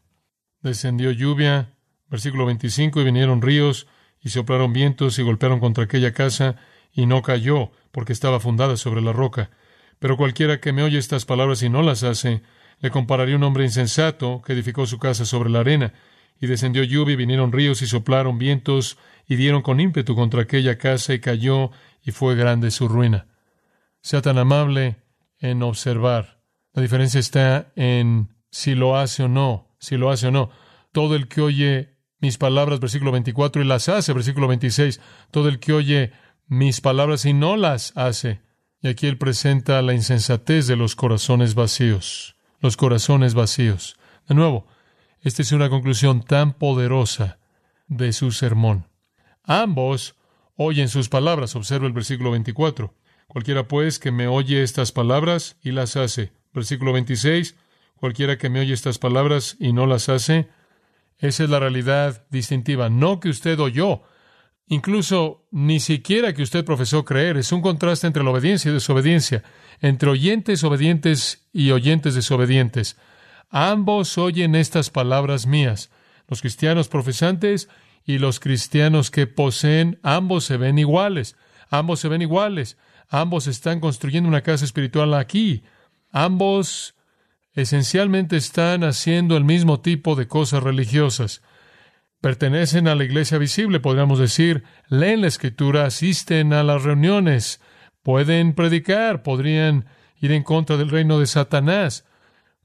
Descendió 0.62 1.12
lluvia, 1.12 1.74
versículo 2.10 2.46
25, 2.46 3.02
y 3.02 3.04
vinieron 3.06 3.42
ríos, 3.42 3.88
y 4.20 4.30
soplaron 4.30 4.74
vientos, 4.74 5.18
y 5.18 5.24
golpearon 5.24 5.60
contra 5.60 5.86
aquella 5.86 6.14
casa, 6.14 6.58
y 6.96 7.06
no 7.06 7.22
cayó, 7.22 7.72
porque 7.92 8.14
estaba 8.14 8.40
fundada 8.40 8.78
sobre 8.78 9.02
la 9.02 9.14
roca. 9.14 9.52
Pero 10.00 10.18
cualquiera 10.18 10.60
que 10.62 10.72
me 10.72 10.82
oye 10.82 10.98
estas 10.98 11.26
palabras 11.26 11.62
y 11.62 11.70
no 11.70 11.82
las 11.82 12.04
hace, 12.04 12.42
le 12.80 12.90
compararía 12.90 13.36
un 13.36 13.44
hombre 13.44 13.66
insensato 13.66 14.42
que 14.42 14.54
edificó 14.54 14.88
su 14.88 14.98
casa 14.98 15.26
sobre 15.26 15.50
la 15.50 15.60
arena, 15.60 15.94
y 16.40 16.48
descendió 16.48 16.84
lluvia, 16.84 17.14
y 17.14 17.18
vinieron 17.18 17.52
ríos, 17.52 17.82
y 17.82 17.88
soplaron 17.88 18.38
vientos, 18.38 18.98
y 19.28 19.36
dieron 19.36 19.62
con 19.62 19.80
ímpetu 19.80 20.16
contra 20.16 20.42
aquella 20.42 20.78
casa, 20.78 21.14
y 21.14 21.20
cayó, 21.20 21.72
y 22.02 22.12
fue 22.12 22.36
grande 22.36 22.72
su 22.72 22.88
ruina. 22.88 23.28
Sea 24.02 24.22
tan 24.22 24.38
amable 24.38 24.98
en 25.40 25.64
observar. 25.64 26.40
La 26.74 26.82
diferencia 26.82 27.20
está 27.20 27.72
en 27.76 28.36
si 28.52 28.76
lo 28.76 28.98
hace 28.98 29.24
o 29.24 29.28
no, 29.28 29.76
si 29.80 29.98
lo 29.98 30.12
hace 30.12 30.28
o 30.28 30.32
no. 30.32 30.50
Todo 30.92 31.16
el 31.16 31.28
que 31.28 31.42
oye 31.42 31.96
mis 32.20 32.38
palabras, 32.38 32.80
versículo 32.80 33.12
24, 33.12 33.62
y 33.62 33.66
las 33.66 33.90
hace, 33.90 34.14
versículo 34.14 34.48
26, 34.48 35.02
todo 35.32 35.50
el 35.50 35.60
que 35.60 35.74
oye 35.74 36.12
mis 36.48 36.82
palabras 36.82 37.26
y 37.26 37.34
no 37.34 37.58
las 37.58 37.96
hace. 37.96 38.42
Y 38.82 38.88
aquí 38.88 39.08
él 39.08 39.18
presenta 39.18 39.82
la 39.82 39.94
insensatez 39.94 40.68
de 40.68 40.76
los 40.76 40.96
corazones 40.96 41.56
vacíos, 41.56 42.36
los 42.60 42.78
corazones 42.78 43.34
vacíos. 43.34 43.98
De 44.28 44.36
nuevo, 44.36 44.68
esta 45.22 45.42
es 45.42 45.52
una 45.52 45.70
conclusión 45.70 46.24
tan 46.24 46.54
poderosa 46.54 47.40
de 47.88 48.14
su 48.14 48.32
sermón. 48.32 48.88
Ambos 49.44 50.16
oyen 50.56 50.90
sus 50.90 51.10
palabras, 51.10 51.56
observa 51.56 51.88
el 51.88 51.94
versículo 51.94 52.32
24. 52.32 52.94
Cualquiera 53.28 53.68
pues 53.68 54.00
que 54.00 54.12
me 54.12 54.28
oye 54.28 54.64
estas 54.64 54.92
palabras 54.92 55.58
y 55.62 55.72
las 55.72 55.96
hace. 55.96 56.32
Versículo 56.54 56.94
26. 56.94 57.56
Cualquiera 57.96 58.38
que 58.38 58.50
me 58.50 58.60
oye 58.60 58.74
estas 58.74 59.00
palabras 59.00 59.58
y 59.60 59.74
no 59.74 59.86
las 59.88 60.10
hace. 60.10 60.48
Esa 61.18 61.44
es 61.44 61.50
la 61.50 61.60
realidad 61.60 62.26
distintiva. 62.30 62.90
No 62.90 63.20
que 63.20 63.30
usted 63.30 63.60
oyó, 63.60 64.04
incluso 64.68 65.46
ni 65.52 65.80
siquiera 65.80 66.34
que 66.34 66.44
usted 66.44 66.66
profesó 66.66 67.06
creer. 67.06 67.38
Es 67.38 67.52
un 67.52 67.62
contraste 67.62 68.08
entre 68.08 68.24
la 68.24 68.32
obediencia 68.32 68.72
y 68.72 68.74
desobediencia, 68.74 69.44
entre 69.82 70.10
oyentes 70.10 70.64
obedientes 70.64 71.48
y 71.54 71.72
oyentes 71.72 72.16
desobedientes. 72.16 72.98
Ambos 73.50 74.18
oyen 74.18 74.56
estas 74.56 74.90
palabras 74.90 75.46
mías. 75.46 75.92
Los 76.28 76.42
cristianos 76.42 76.88
profesantes 76.88 77.70
y 78.06 78.18
los 78.18 78.40
cristianos 78.40 79.12
que 79.12 79.28
poseen, 79.28 80.00
ambos 80.04 80.46
se 80.46 80.58
ven 80.58 80.78
iguales. 80.80 81.36
Ambos 81.70 82.00
se 82.00 82.08
ven 82.08 82.22
iguales. 82.22 82.78
Ambos 83.10 83.48
están 83.48 83.80
construyendo 83.80 84.28
una 84.28 84.42
casa 84.42 84.66
espiritual 84.66 85.14
aquí. 85.14 85.64
Ambos 86.12 86.96
esencialmente 87.54 88.38
están 88.38 88.84
haciendo 88.84 89.38
el 89.38 89.44
mismo 89.44 89.80
tipo 89.80 90.16
de 90.16 90.28
cosas 90.28 90.64
religiosas. 90.64 91.42
Pertenecen 92.22 92.88
a 92.88 92.96
la 92.96 93.04
iglesia 93.04 93.38
visible, 93.38 93.80
podríamos 93.80 94.20
decir, 94.20 94.64
leen 94.90 95.22
la 95.22 95.28
escritura, 95.28 95.86
asisten 95.86 96.54
a 96.54 96.64
las 96.64 96.84
reuniones, 96.84 97.62
pueden 98.04 98.54
predicar, 98.54 99.24
podrían 99.24 99.86
ir 100.20 100.32
en 100.32 100.44
contra 100.44 100.78
del 100.78 100.90
reino 100.90 101.20
de 101.20 101.28
Satanás, 101.28 102.06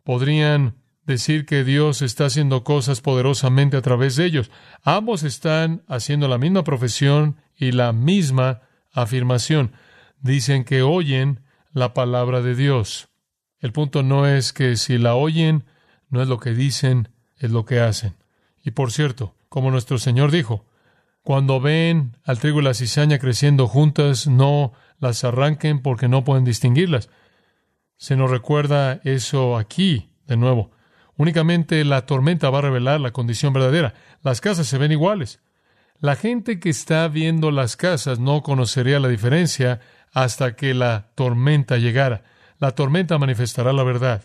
podrían 0.05 0.77
decir 1.05 1.45
que 1.45 1.65
Dios 1.65 2.03
está 2.03 2.27
haciendo 2.27 2.65
cosas 2.65 3.01
poderosamente 3.01 3.77
a 3.77 3.83
través 3.83 4.17
de 4.17 4.25
ellos. 4.25 4.51
Ambos 4.83 5.23
están 5.23 5.83
haciendo 5.89 6.29
la 6.29 6.39
misma 6.39 6.65
profesión 6.65 7.37
y 7.57 7.73
la 7.73 7.93
misma 7.93 8.63
afirmación. 8.93 9.73
Dicen 10.21 10.65
que 10.65 10.83
oyen 10.83 11.41
la 11.73 11.95
palabra 11.95 12.41
de 12.43 12.55
Dios. 12.55 13.09
El 13.59 13.73
punto 13.73 14.03
no 14.03 14.27
es 14.27 14.53
que 14.53 14.77
si 14.77 14.99
la 14.99 15.15
oyen, 15.15 15.65
no 16.09 16.23
es 16.23 16.29
lo 16.29 16.39
que 16.39 16.53
dicen, 16.55 17.09
es 17.37 17.51
lo 17.51 17.65
que 17.65 17.81
hacen. 17.81 18.17
Y 18.63 18.73
por 18.73 18.93
cierto, 18.93 19.35
como 19.51 19.71
nuestro 19.71 19.99
Señor 19.99 20.31
dijo, 20.31 20.65
cuando 21.23 21.61
ven 21.61 22.17
al 22.25 22.39
trigo 22.39 22.61
y 22.61 22.65
la 22.65 22.73
cizaña 22.73 23.19
creciendo 23.19 23.67
juntas, 23.67 24.27
no 24.27 24.73
las 24.99 25.25
arranquen 25.25 25.83
porque 25.83 26.09
no 26.09 26.25
pueden 26.25 26.45
distinguirlas. 26.45 27.11
Se 27.99 28.17
nos 28.17 28.31
recuerda 28.31 29.01
eso 29.05 29.59
aquí, 29.59 30.15
de 30.27 30.39
nuevo. 30.39 30.71
Únicamente 31.17 31.85
la 31.85 32.07
tormenta 32.07 32.49
va 32.49 32.59
a 32.59 32.63
revelar 32.63 33.01
la 33.01 33.11
condición 33.11 33.53
verdadera. 33.53 33.93
Las 34.23 34.41
casas 34.41 34.69
se 34.69 34.79
ven 34.79 34.93
iguales. 34.93 35.41
La 35.99 36.17
gente 36.17 36.61
que 36.61 36.71
está 36.71 37.07
viendo 37.09 37.51
las 37.51 37.77
casas 37.77 38.19
no 38.19 38.43
conocería 38.43 39.01
la 39.01 39.09
diferencia 39.09 39.81
hasta 40.13 40.57
que 40.57 40.73
la 40.73 41.11
tormenta 41.17 41.77
llegara. 41.77 42.23
La 42.59 42.71
tormenta 42.71 43.19
manifestará 43.19 43.73
la 43.73 43.83
verdad. 43.83 44.23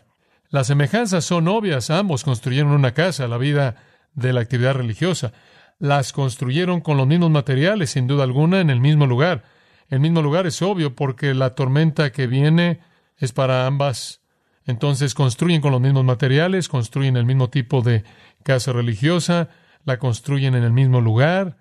Las 0.49 0.67
semejanzas 0.67 1.25
son 1.25 1.47
obvias. 1.47 1.89
Ambos 1.89 2.23
construyeron 2.23 2.71
una 2.71 2.93
casa, 2.93 3.27
la 3.27 3.37
vida 3.37 3.75
de 4.15 4.33
la 4.33 4.41
actividad 4.41 4.73
religiosa. 4.73 5.33
Las 5.77 6.13
construyeron 6.13 6.81
con 6.81 6.97
los 6.97 7.05
mismos 7.07 7.31
materiales, 7.31 7.91
sin 7.91 8.07
duda 8.07 8.23
alguna, 8.23 8.61
en 8.61 8.69
el 8.69 8.79
mismo 8.79 9.05
lugar. 9.05 9.43
El 9.89 9.99
mismo 9.99 10.21
lugar 10.21 10.47
es 10.47 10.61
obvio 10.61 10.95
porque 10.95 11.33
la 11.33 11.53
tormenta 11.53 12.11
que 12.11 12.27
viene 12.27 12.79
es 13.17 13.31
para 13.31 13.67
ambas 13.67 14.21
entonces 14.65 15.13
construyen 15.13 15.61
con 15.61 15.71
los 15.71 15.81
mismos 15.81 16.03
materiales, 16.03 16.67
construyen 16.67 17.17
el 17.17 17.25
mismo 17.25 17.49
tipo 17.49 17.81
de 17.81 18.03
casa 18.43 18.73
religiosa, 18.73 19.49
la 19.83 19.99
construyen 19.99 20.55
en 20.55 20.63
el 20.63 20.71
mismo 20.71 21.01
lugar 21.01 21.57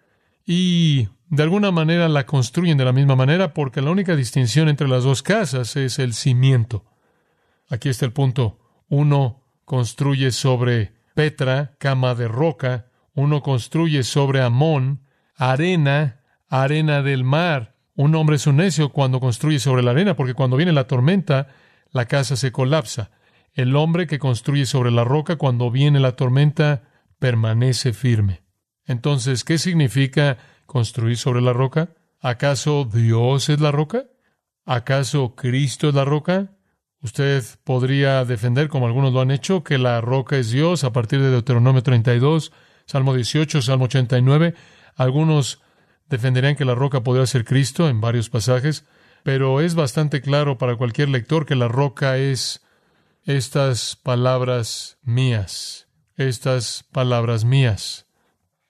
y 0.46 1.08
de 1.28 1.42
alguna 1.42 1.70
manera 1.70 2.08
la 2.08 2.24
construyen 2.24 2.78
de 2.78 2.84
la 2.84 2.92
misma 2.92 3.14
manera 3.14 3.52
porque 3.52 3.82
la 3.82 3.90
única 3.90 4.16
distinción 4.16 4.68
entre 4.68 4.88
las 4.88 5.04
dos 5.04 5.22
casas 5.22 5.76
es 5.76 5.98
el 5.98 6.14
cimiento. 6.14 6.84
Aquí 7.68 7.90
está 7.90 8.06
el 8.06 8.12
punto. 8.12 8.58
Uno 8.88 9.42
construye 9.64 10.30
sobre 10.30 10.92
Petra, 11.14 11.76
cama 11.78 12.14
de 12.14 12.28
roca, 12.28 12.86
uno 13.14 13.42
construye 13.42 14.02
sobre 14.02 14.42
Amón, 14.42 15.06
arena, 15.36 16.20
arena 16.48 17.02
del 17.02 17.24
mar. 17.24 17.76
Un 17.94 18.14
hombre 18.16 18.36
es 18.36 18.46
un 18.46 18.56
necio 18.56 18.90
cuando 18.90 19.20
construye 19.20 19.60
sobre 19.60 19.82
la 19.82 19.92
arena, 19.92 20.16
porque 20.16 20.34
cuando 20.34 20.56
viene 20.56 20.72
la 20.72 20.88
tormenta, 20.88 21.48
la 21.90 22.06
casa 22.06 22.36
se 22.36 22.50
colapsa. 22.50 23.12
El 23.52 23.76
hombre 23.76 24.08
que 24.08 24.18
construye 24.18 24.66
sobre 24.66 24.90
la 24.90 25.04
roca, 25.04 25.36
cuando 25.36 25.70
viene 25.70 26.00
la 26.00 26.16
tormenta, 26.16 26.82
permanece 27.20 27.92
firme. 27.92 28.42
Entonces, 28.84 29.44
¿qué 29.44 29.58
significa 29.58 30.38
construir 30.66 31.16
sobre 31.16 31.40
la 31.40 31.52
roca? 31.52 31.90
¿Acaso 32.20 32.84
Dios 32.84 33.48
es 33.48 33.60
la 33.60 33.70
roca? 33.70 34.06
¿Acaso 34.64 35.36
Cristo 35.36 35.88
es 35.88 35.94
la 35.94 36.04
roca? 36.04 36.53
Usted 37.04 37.44
podría 37.64 38.24
defender, 38.24 38.68
como 38.68 38.86
algunos 38.86 39.12
lo 39.12 39.20
han 39.20 39.30
hecho, 39.30 39.62
que 39.62 39.76
la 39.76 40.00
roca 40.00 40.38
es 40.38 40.50
Dios 40.50 40.84
a 40.84 40.92
partir 40.94 41.20
de 41.20 41.30
Deuteronomio 41.30 41.82
32, 41.82 42.50
Salmo 42.86 43.12
18, 43.12 43.60
Salmo 43.60 43.84
89. 43.84 44.54
Algunos 44.96 45.60
defenderían 46.08 46.56
que 46.56 46.64
la 46.64 46.74
roca 46.74 47.02
podría 47.02 47.26
ser 47.26 47.44
Cristo 47.44 47.90
en 47.90 48.00
varios 48.00 48.30
pasajes, 48.30 48.86
pero 49.22 49.60
es 49.60 49.74
bastante 49.74 50.22
claro 50.22 50.56
para 50.56 50.76
cualquier 50.76 51.10
lector 51.10 51.44
que 51.44 51.56
la 51.56 51.68
roca 51.68 52.16
es 52.16 52.64
estas 53.24 53.96
palabras 53.96 54.96
mías, 55.02 55.88
estas 56.16 56.84
palabras 56.90 57.44
mías. 57.44 58.06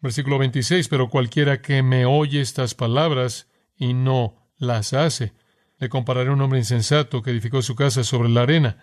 Versículo 0.00 0.38
26, 0.38 0.88
pero 0.88 1.08
cualquiera 1.08 1.62
que 1.62 1.84
me 1.84 2.04
oye 2.04 2.40
estas 2.40 2.74
palabras 2.74 3.46
y 3.76 3.94
no 3.94 4.50
las 4.58 4.92
hace, 4.92 5.34
le 5.78 5.88
compararé 5.88 6.30
a 6.30 6.32
un 6.32 6.40
hombre 6.40 6.58
insensato 6.58 7.22
que 7.22 7.30
edificó 7.30 7.62
su 7.62 7.74
casa 7.74 8.04
sobre 8.04 8.28
la 8.28 8.42
arena. 8.42 8.76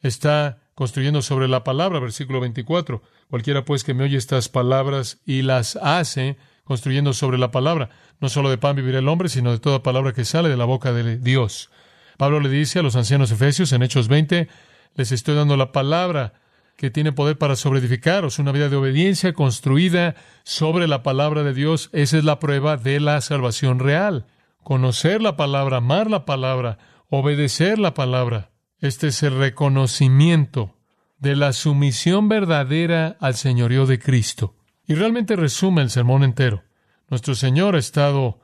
Está 0.00 0.58
construyendo 0.74 1.22
sobre 1.22 1.48
la 1.48 1.64
palabra, 1.64 2.00
versículo 2.00 2.40
24. 2.40 3.02
Cualquiera 3.28 3.64
pues 3.64 3.84
que 3.84 3.94
me 3.94 4.04
oye 4.04 4.16
estas 4.16 4.48
palabras 4.48 5.20
y 5.24 5.42
las 5.42 5.76
hace, 5.76 6.36
construyendo 6.64 7.12
sobre 7.12 7.38
la 7.38 7.50
palabra. 7.50 7.90
No 8.20 8.28
solo 8.28 8.50
de 8.50 8.58
pan 8.58 8.76
vivirá 8.76 8.98
el 8.98 9.08
hombre, 9.08 9.28
sino 9.28 9.52
de 9.52 9.58
toda 9.58 9.82
palabra 9.82 10.12
que 10.12 10.24
sale 10.24 10.48
de 10.48 10.56
la 10.56 10.64
boca 10.64 10.92
de 10.92 11.18
Dios. 11.18 11.70
Pablo 12.16 12.40
le 12.40 12.48
dice 12.48 12.78
a 12.78 12.82
los 12.82 12.96
ancianos 12.96 13.30
efesios 13.30 13.72
en 13.72 13.82
Hechos 13.82 14.08
20, 14.08 14.48
les 14.94 15.12
estoy 15.12 15.34
dando 15.34 15.56
la 15.56 15.72
palabra 15.72 16.34
que 16.76 16.90
tiene 16.90 17.12
poder 17.12 17.38
para 17.38 17.56
sobreedificaros, 17.56 18.38
una 18.38 18.52
vida 18.52 18.68
de 18.68 18.76
obediencia 18.76 19.32
construida 19.32 20.14
sobre 20.42 20.88
la 20.88 21.02
palabra 21.02 21.42
de 21.42 21.54
Dios. 21.54 21.90
Esa 21.92 22.18
es 22.18 22.24
la 22.24 22.38
prueba 22.38 22.76
de 22.76 23.00
la 23.00 23.20
salvación 23.20 23.78
real. 23.78 24.26
Conocer 24.62 25.22
la 25.22 25.36
palabra, 25.36 25.78
amar 25.78 26.10
la 26.10 26.24
palabra, 26.24 26.78
obedecer 27.08 27.78
la 27.78 27.94
palabra. 27.94 28.50
Este 28.78 29.08
es 29.08 29.22
el 29.22 29.36
reconocimiento 29.36 30.76
de 31.18 31.36
la 31.36 31.52
sumisión 31.52 32.28
verdadera 32.28 33.16
al 33.20 33.34
señorío 33.34 33.86
de 33.86 33.98
Cristo. 33.98 34.56
Y 34.86 34.94
realmente 34.94 35.36
resume 35.36 35.82
el 35.82 35.90
sermón 35.90 36.24
entero. 36.24 36.62
Nuestro 37.08 37.34
Señor 37.34 37.76
ha 37.76 37.78
estado 37.78 38.40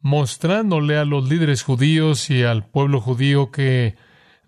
mostrándole 0.00 0.96
a 0.96 1.04
los 1.04 1.28
líderes 1.28 1.62
judíos 1.62 2.30
y 2.30 2.42
al 2.42 2.66
pueblo 2.66 3.00
judío 3.00 3.50
que 3.50 3.96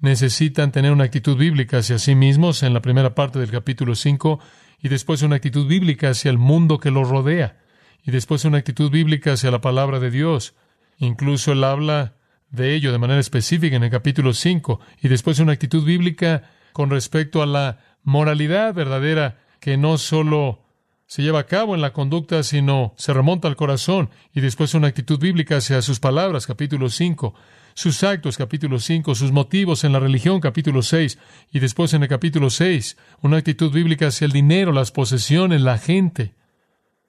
necesitan 0.01 0.73
tener 0.73 0.93
una 0.93 1.05
actitud 1.05 1.37
bíblica 1.37 1.79
hacia 1.79 1.99
sí 1.99 2.15
mismos 2.15 2.63
en 2.63 2.75
la 2.75 2.83
primera 2.83 3.15
parte 3.15 3.39
del 3.39 3.51
capítulo 3.51 3.95
5 3.95 4.41
y 4.83 4.89
después 4.89 5.23
una 5.23 5.37
actitud 5.37 5.67
bíblica 5.67 6.11
hacia 6.11 6.31
el 6.31 6.39
mundo 6.39 6.79
que 6.79 6.91
los 6.91 7.09
rodea 7.09 7.59
y 8.03 8.11
después 8.11 8.45
una 8.45 8.59
actitud 8.59 8.91
bíblica 8.91 9.33
hacia 9.33 9.51
la 9.51 9.61
palabra 9.61 10.01
de 10.01 10.11
Dios. 10.11 10.55
Incluso 11.01 11.53
él 11.53 11.65
habla 11.65 12.15
de 12.51 12.75
ello 12.75 12.93
de 12.93 12.99
manera 12.99 13.21
específica 13.21 13.75
en 13.75 13.85
el 13.85 13.91
capítulo 13.91 14.35
5 14.35 14.81
y 15.01 15.09
después 15.09 15.39
una 15.39 15.53
actitud 15.53 15.83
bíblica 15.83 16.51
con 16.73 16.91
respecto 16.91 17.43
a 17.43 17.47
la 17.47 17.81
moralidad 18.03 18.75
verdadera 18.75 19.39
que 19.61 19.79
no 19.79 19.97
solo 19.97 20.63
se 21.07 21.23
lleva 21.23 21.41
a 21.41 21.47
cabo 21.47 21.75
en 21.75 21.81
la 21.81 21.95
conducta, 21.95 22.43
sino 22.43 22.95
se 22.99 23.15
remonta 23.15 23.49
al 23.49 23.57
corazón 23.57 24.11
y 24.35 24.43
después 24.43 24.75
una 24.75 24.89
actitud 24.89 25.19
bíblica 25.19 25.57
hacia 25.57 25.81
sus 25.81 26.01
palabras, 26.01 26.47
capítulo 26.47 26.91
5, 26.91 27.35
sus 27.73 28.05
actos, 28.05 28.37
capítulo 28.37 28.79
5, 28.79 29.15
sus 29.15 29.33
motivos 29.33 29.85
en 29.85 29.93
la 29.93 30.01
religión, 30.01 30.39
capítulo 30.39 30.83
6, 30.83 31.19
y 31.51 31.61
después 31.61 31.95
en 31.95 32.03
el 32.03 32.11
capítulo 32.11 32.51
6, 32.51 32.99
una 33.23 33.39
actitud 33.39 33.73
bíblica 33.73 34.09
hacia 34.09 34.27
el 34.27 34.33
dinero, 34.33 34.71
las 34.71 34.93
posesiones, 34.93 35.63
la 35.63 35.79
gente. 35.79 36.35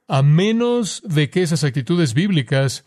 A 0.07 0.23
menos 0.23 1.03
de 1.05 1.29
que 1.29 1.43
esas 1.43 1.63
actitudes 1.65 2.13
bíblicas 2.13 2.85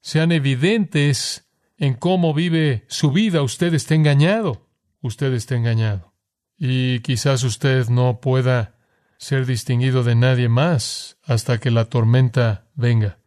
sean 0.00 0.32
evidentes 0.32 1.48
en 1.76 1.94
cómo 1.94 2.34
vive 2.34 2.84
su 2.88 3.12
vida, 3.12 3.42
usted 3.42 3.74
está 3.74 3.94
engañado, 3.94 4.66
usted 5.00 5.32
está 5.32 5.54
engañado. 5.54 6.14
Y 6.56 7.00
quizás 7.00 7.44
usted 7.44 7.88
no 7.88 8.20
pueda 8.20 8.74
ser 9.18 9.46
distinguido 9.46 10.02
de 10.02 10.14
nadie 10.14 10.48
más 10.48 11.18
hasta 11.24 11.58
que 11.58 11.70
la 11.70 11.86
tormenta 11.86 12.68
venga. 12.74 13.18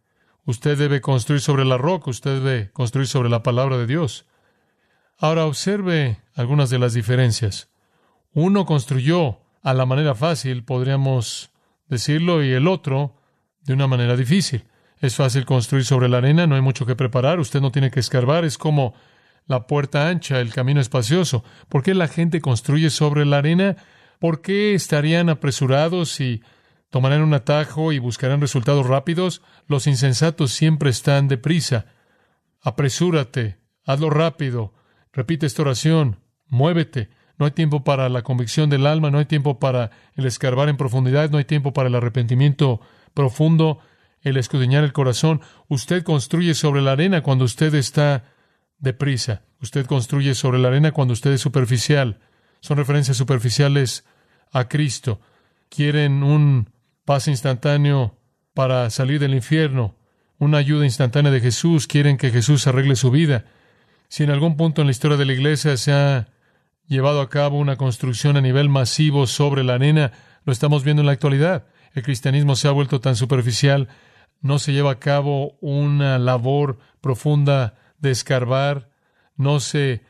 Usted 0.44 0.76
debe 0.76 1.00
construir 1.00 1.40
sobre 1.40 1.64
la 1.64 1.78
roca, 1.78 2.10
usted 2.10 2.42
debe 2.42 2.70
construir 2.72 3.06
sobre 3.06 3.28
la 3.28 3.42
palabra 3.42 3.78
de 3.78 3.86
Dios. 3.86 4.26
Ahora 5.18 5.46
observe 5.46 6.20
algunas 6.34 6.68
de 6.68 6.78
las 6.78 6.94
diferencias. 6.94 7.70
Uno 8.32 8.66
construyó 8.66 9.40
a 9.62 9.72
la 9.72 9.86
manera 9.86 10.14
fácil, 10.14 10.64
podríamos 10.64 11.52
decirlo, 11.86 12.42
y 12.42 12.50
el 12.50 12.66
otro 12.66 13.16
de 13.60 13.74
una 13.74 13.86
manera 13.86 14.16
difícil. 14.16 14.64
Es 15.02 15.16
fácil 15.16 15.44
construir 15.44 15.84
sobre 15.84 16.08
la 16.08 16.18
arena, 16.18 16.46
no 16.46 16.54
hay 16.54 16.60
mucho 16.60 16.86
que 16.86 16.94
preparar, 16.94 17.40
usted 17.40 17.60
no 17.60 17.72
tiene 17.72 17.90
que 17.90 17.98
escarbar, 17.98 18.44
es 18.44 18.56
como 18.56 18.94
la 19.46 19.66
puerta 19.66 20.08
ancha, 20.08 20.38
el 20.38 20.54
camino 20.54 20.80
espacioso. 20.80 21.42
¿Por 21.68 21.82
qué 21.82 21.92
la 21.92 22.06
gente 22.06 22.40
construye 22.40 22.88
sobre 22.88 23.24
la 23.24 23.38
arena? 23.38 23.76
¿Por 24.20 24.42
qué 24.42 24.74
estarían 24.74 25.28
apresurados 25.28 26.20
y 26.20 26.40
tomarán 26.88 27.22
un 27.22 27.34
atajo 27.34 27.90
y 27.90 27.98
buscarán 27.98 28.40
resultados 28.40 28.86
rápidos? 28.86 29.42
Los 29.66 29.88
insensatos 29.88 30.52
siempre 30.52 30.90
están 30.90 31.26
deprisa. 31.26 31.86
Apresúrate, 32.60 33.58
hazlo 33.84 34.08
rápido, 34.08 34.72
repite 35.12 35.46
esta 35.46 35.62
oración, 35.62 36.20
muévete. 36.46 37.10
No 37.38 37.46
hay 37.46 37.50
tiempo 37.50 37.82
para 37.82 38.08
la 38.08 38.22
convicción 38.22 38.70
del 38.70 38.86
alma, 38.86 39.10
no 39.10 39.18
hay 39.18 39.24
tiempo 39.24 39.58
para 39.58 39.90
el 40.14 40.26
escarbar 40.26 40.68
en 40.68 40.76
profundidad, 40.76 41.28
no 41.28 41.38
hay 41.38 41.44
tiempo 41.44 41.72
para 41.72 41.88
el 41.88 41.96
arrepentimiento 41.96 42.80
profundo, 43.14 43.80
el 44.22 44.36
escudriñar 44.36 44.84
el 44.84 44.92
corazón. 44.92 45.40
Usted 45.68 46.02
construye 46.02 46.54
sobre 46.54 46.82
la 46.82 46.92
arena 46.92 47.22
cuando 47.22 47.44
usted 47.44 47.74
está 47.74 48.24
deprisa. 48.78 49.42
Usted 49.60 49.86
construye 49.86 50.34
sobre 50.34 50.58
la 50.58 50.68
arena 50.68 50.92
cuando 50.92 51.12
usted 51.12 51.32
es 51.32 51.40
superficial. 51.40 52.20
Son 52.60 52.76
referencias 52.76 53.16
superficiales 53.16 54.04
a 54.52 54.68
Cristo. 54.68 55.20
Quieren 55.68 56.22
un 56.22 56.70
paz 57.04 57.28
instantáneo 57.28 58.16
para 58.54 58.90
salir 58.90 59.18
del 59.18 59.34
infierno, 59.34 59.96
una 60.38 60.58
ayuda 60.58 60.84
instantánea 60.84 61.32
de 61.32 61.40
Jesús. 61.40 61.86
Quieren 61.86 62.16
que 62.16 62.30
Jesús 62.30 62.66
arregle 62.66 62.96
su 62.96 63.10
vida. 63.10 63.46
Si 64.08 64.24
en 64.24 64.30
algún 64.30 64.56
punto 64.56 64.82
en 64.82 64.88
la 64.88 64.90
historia 64.90 65.16
de 65.16 65.24
la 65.24 65.32
iglesia 65.32 65.76
se 65.76 65.92
ha 65.92 66.28
llevado 66.86 67.20
a 67.20 67.30
cabo 67.30 67.58
una 67.58 67.76
construcción 67.76 68.36
a 68.36 68.42
nivel 68.42 68.68
masivo 68.68 69.26
sobre 69.26 69.64
la 69.64 69.74
arena, 69.74 70.12
lo 70.44 70.52
estamos 70.52 70.84
viendo 70.84 71.00
en 71.00 71.06
la 71.06 71.12
actualidad. 71.12 71.66
El 71.94 72.02
cristianismo 72.02 72.56
se 72.56 72.68
ha 72.68 72.72
vuelto 72.72 73.00
tan 73.00 73.16
superficial, 73.16 73.88
no 74.42 74.58
se 74.58 74.72
lleva 74.72 74.92
a 74.92 74.98
cabo 74.98 75.56
una 75.60 76.18
labor 76.18 76.78
profunda 77.00 77.74
de 77.98 78.10
escarbar, 78.10 78.90
no 79.36 79.60
se 79.60 80.02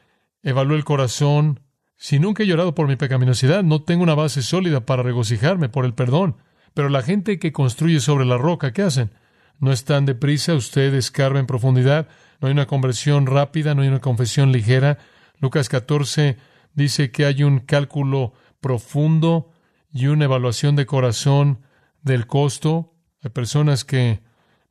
evalúa 0.43 0.77
el 0.77 0.85
corazón, 0.85 1.61
si 1.97 2.19
nunca 2.19 2.43
he 2.43 2.47
llorado 2.47 2.75
por 2.75 2.89
mi 2.89 2.97
pecaminosidad, 2.97 3.63
no 3.63 3.83
tengo 3.83 4.03
una 4.03 4.17
base 4.17 4.43
sólida 4.43 4.85
para 4.85 5.05
regocijarme 5.05 5.69
por 5.69 5.85
el 5.85 5.95
perdón. 5.95 6.37
Pero 6.75 6.89
la 6.89 7.03
gente 7.03 7.39
que 7.39 7.53
construye 7.53 8.01
sobre 8.01 8.25
la 8.25 8.39
roca, 8.39 8.73
¿qué 8.73 8.83
hacen? 8.83 9.13
No 9.61 9.71
están 9.71 10.05
deprisa, 10.05 10.55
usted 10.55 10.93
escarba 10.95 11.39
en 11.39 11.47
profundidad, 11.47 12.09
no 12.41 12.49
hay 12.49 12.53
una 12.53 12.67
conversión 12.67 13.27
rápida, 13.27 13.77
no 13.77 13.83
hay 13.83 13.89
una 13.89 14.01
confesión 14.01 14.51
ligera. 14.51 14.99
Lucas 15.39 15.69
14 15.69 16.39
dice 16.75 17.13
que 17.13 17.25
hay 17.25 17.45
un 17.45 17.61
cálculo 17.61 18.33
profundo 18.61 19.53
y 19.93 20.07
una 20.07 20.25
evaluación 20.25 20.75
de 20.75 20.87
corazón 20.87 21.61
del 22.03 22.27
costo. 22.27 22.92
Hay 23.23 23.31
personas 23.31 23.85
que 23.85 24.21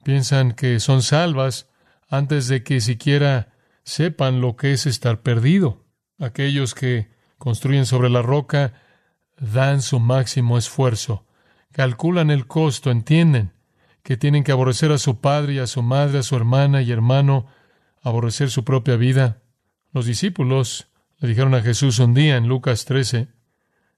piensan 0.03 0.53
que 0.53 0.79
son 0.79 1.01
salvas 1.01 1.69
antes 2.09 2.47
de 2.47 2.63
que 2.63 2.81
siquiera 2.81 3.53
sepan 3.83 4.41
lo 4.41 4.55
que 4.55 4.73
es 4.73 4.85
estar 4.85 5.21
perdido. 5.21 5.85
Aquellos 6.19 6.75
que 6.75 7.09
construyen 7.37 7.85
sobre 7.85 8.09
la 8.09 8.21
roca, 8.21 8.73
dan 9.39 9.81
su 9.81 9.99
máximo 9.99 10.57
esfuerzo, 10.57 11.25
calculan 11.71 12.29
el 12.29 12.45
costo, 12.45 12.91
entienden 12.91 13.53
que 14.03 14.17
tienen 14.17 14.43
que 14.43 14.51
aborrecer 14.51 14.91
a 14.91 14.97
su 14.97 15.19
padre 15.19 15.53
y 15.53 15.59
a 15.59 15.67
su 15.67 15.81
madre, 15.81 16.19
a 16.19 16.23
su 16.23 16.35
hermana 16.35 16.81
y 16.81 16.91
hermano, 16.91 17.47
aborrecer 18.01 18.51
su 18.51 18.63
propia 18.63 18.95
vida. 18.95 19.41
Los 19.91 20.05
discípulos 20.05 20.89
le 21.17 21.29
dijeron 21.29 21.53
a 21.55 21.61
Jesús 21.61 21.99
un 21.99 22.13
día 22.13 22.37
en 22.37 22.47
Lucas 22.47 22.85
13, 22.85 23.29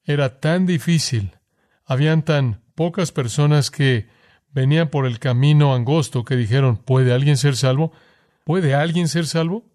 era 0.05 0.39
tan 0.39 0.65
difícil, 0.65 1.37
habían 1.85 2.23
tan 2.23 2.61
pocas 2.75 3.11
personas 3.11 3.71
que 3.71 4.07
venían 4.53 4.89
por 4.89 5.05
el 5.05 5.19
camino 5.19 5.73
angosto 5.73 6.23
que 6.23 6.35
dijeron, 6.35 6.77
¿puede 6.77 7.13
alguien 7.13 7.37
ser 7.37 7.57
salvo? 7.57 7.91
¿Puede 8.43 8.75
alguien 8.75 9.07
ser 9.07 9.25
salvo? 9.25 9.65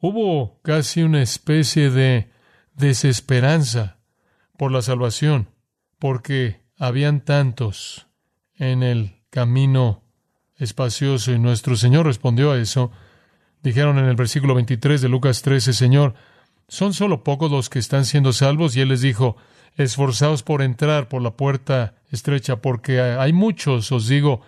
Hubo 0.00 0.60
casi 0.62 1.02
una 1.02 1.22
especie 1.22 1.90
de 1.90 2.30
desesperanza 2.74 3.98
por 4.58 4.72
la 4.72 4.82
salvación, 4.82 5.48
porque 5.98 6.60
habían 6.78 7.20
tantos 7.20 8.06
en 8.56 8.82
el 8.82 9.22
camino 9.30 10.02
espacioso 10.56 11.32
y 11.32 11.38
nuestro 11.38 11.76
Señor 11.76 12.06
respondió 12.06 12.52
a 12.52 12.58
eso. 12.58 12.90
Dijeron 13.62 13.98
en 13.98 14.06
el 14.06 14.16
versículo 14.16 14.54
23 14.54 15.00
de 15.00 15.08
Lucas 15.08 15.42
13, 15.42 15.72
Señor, 15.72 16.14
son 16.68 16.94
solo 16.94 17.22
pocos 17.22 17.50
los 17.50 17.68
que 17.68 17.78
están 17.78 18.04
siendo 18.04 18.32
salvos 18.32 18.76
y 18.76 18.80
Él 18.80 18.88
les 18.88 19.00
dijo, 19.00 19.36
esforzaos 19.76 20.42
por 20.42 20.62
entrar 20.62 21.08
por 21.08 21.22
la 21.22 21.32
puerta 21.32 21.94
estrecha, 22.10 22.56
porque 22.56 23.00
hay 23.00 23.32
muchos, 23.32 23.92
os 23.92 24.08
digo, 24.08 24.40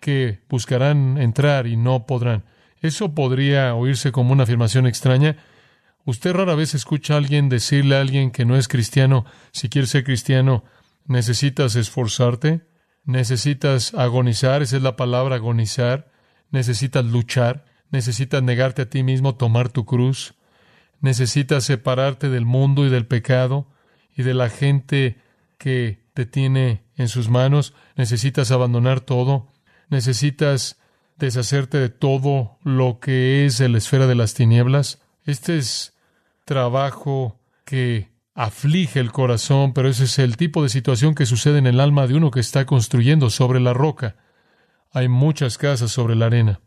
que 0.00 0.40
buscarán 0.48 1.18
entrar 1.18 1.66
y 1.66 1.76
no 1.76 2.06
podrán. 2.06 2.44
Eso 2.80 3.14
podría 3.14 3.74
oírse 3.74 4.12
como 4.12 4.32
una 4.32 4.42
afirmación 4.42 4.86
extraña. 4.86 5.36
Usted 6.04 6.34
rara 6.34 6.54
vez 6.54 6.74
escucha 6.74 7.14
a 7.14 7.16
alguien 7.16 7.48
decirle 7.48 7.96
a 7.96 8.02
alguien 8.02 8.30
que 8.30 8.44
no 8.44 8.56
es 8.56 8.68
cristiano, 8.68 9.24
si 9.52 9.70
quieres 9.70 9.90
ser 9.90 10.04
cristiano, 10.04 10.64
necesitas 11.06 11.76
esforzarte, 11.76 12.60
necesitas 13.04 13.94
agonizar, 13.94 14.60
esa 14.60 14.76
es 14.76 14.82
la 14.82 14.96
palabra 14.96 15.36
agonizar, 15.36 16.10
necesitas 16.50 17.06
luchar, 17.06 17.64
necesitas 17.90 18.42
negarte 18.42 18.82
a 18.82 18.90
ti 18.90 19.02
mismo, 19.02 19.36
tomar 19.36 19.70
tu 19.70 19.86
cruz, 19.86 20.34
necesitas 21.00 21.64
separarte 21.64 22.28
del 22.28 22.44
mundo 22.44 22.84
y 22.86 22.90
del 22.90 23.06
pecado 23.06 23.68
y 24.16 24.22
de 24.22 24.34
la 24.34 24.48
gente 24.48 25.18
que 25.58 26.04
te 26.14 26.26
tiene 26.26 26.84
en 26.96 27.08
sus 27.08 27.28
manos, 27.28 27.74
necesitas 27.96 28.50
abandonar 28.50 29.00
todo, 29.00 29.48
necesitas 29.88 30.78
deshacerte 31.16 31.78
de 31.78 31.88
todo 31.88 32.58
lo 32.62 32.98
que 33.00 33.46
es 33.46 33.60
la 33.60 33.78
esfera 33.78 34.06
de 34.06 34.14
las 34.14 34.34
tinieblas. 34.34 35.00
Este 35.24 35.58
es 35.58 35.94
trabajo 36.44 37.40
que 37.64 38.10
aflige 38.34 39.00
el 39.00 39.12
corazón, 39.12 39.72
pero 39.72 39.88
ese 39.88 40.04
es 40.04 40.18
el 40.18 40.36
tipo 40.36 40.62
de 40.62 40.68
situación 40.68 41.14
que 41.14 41.26
sucede 41.26 41.58
en 41.58 41.66
el 41.66 41.80
alma 41.80 42.06
de 42.06 42.14
uno 42.14 42.30
que 42.30 42.40
está 42.40 42.66
construyendo 42.66 43.30
sobre 43.30 43.60
la 43.60 43.72
roca. 43.72 44.16
Hay 44.92 45.08
muchas 45.08 45.58
casas 45.58 45.90
sobre 45.90 46.14
la 46.14 46.26
arena. 46.26 46.60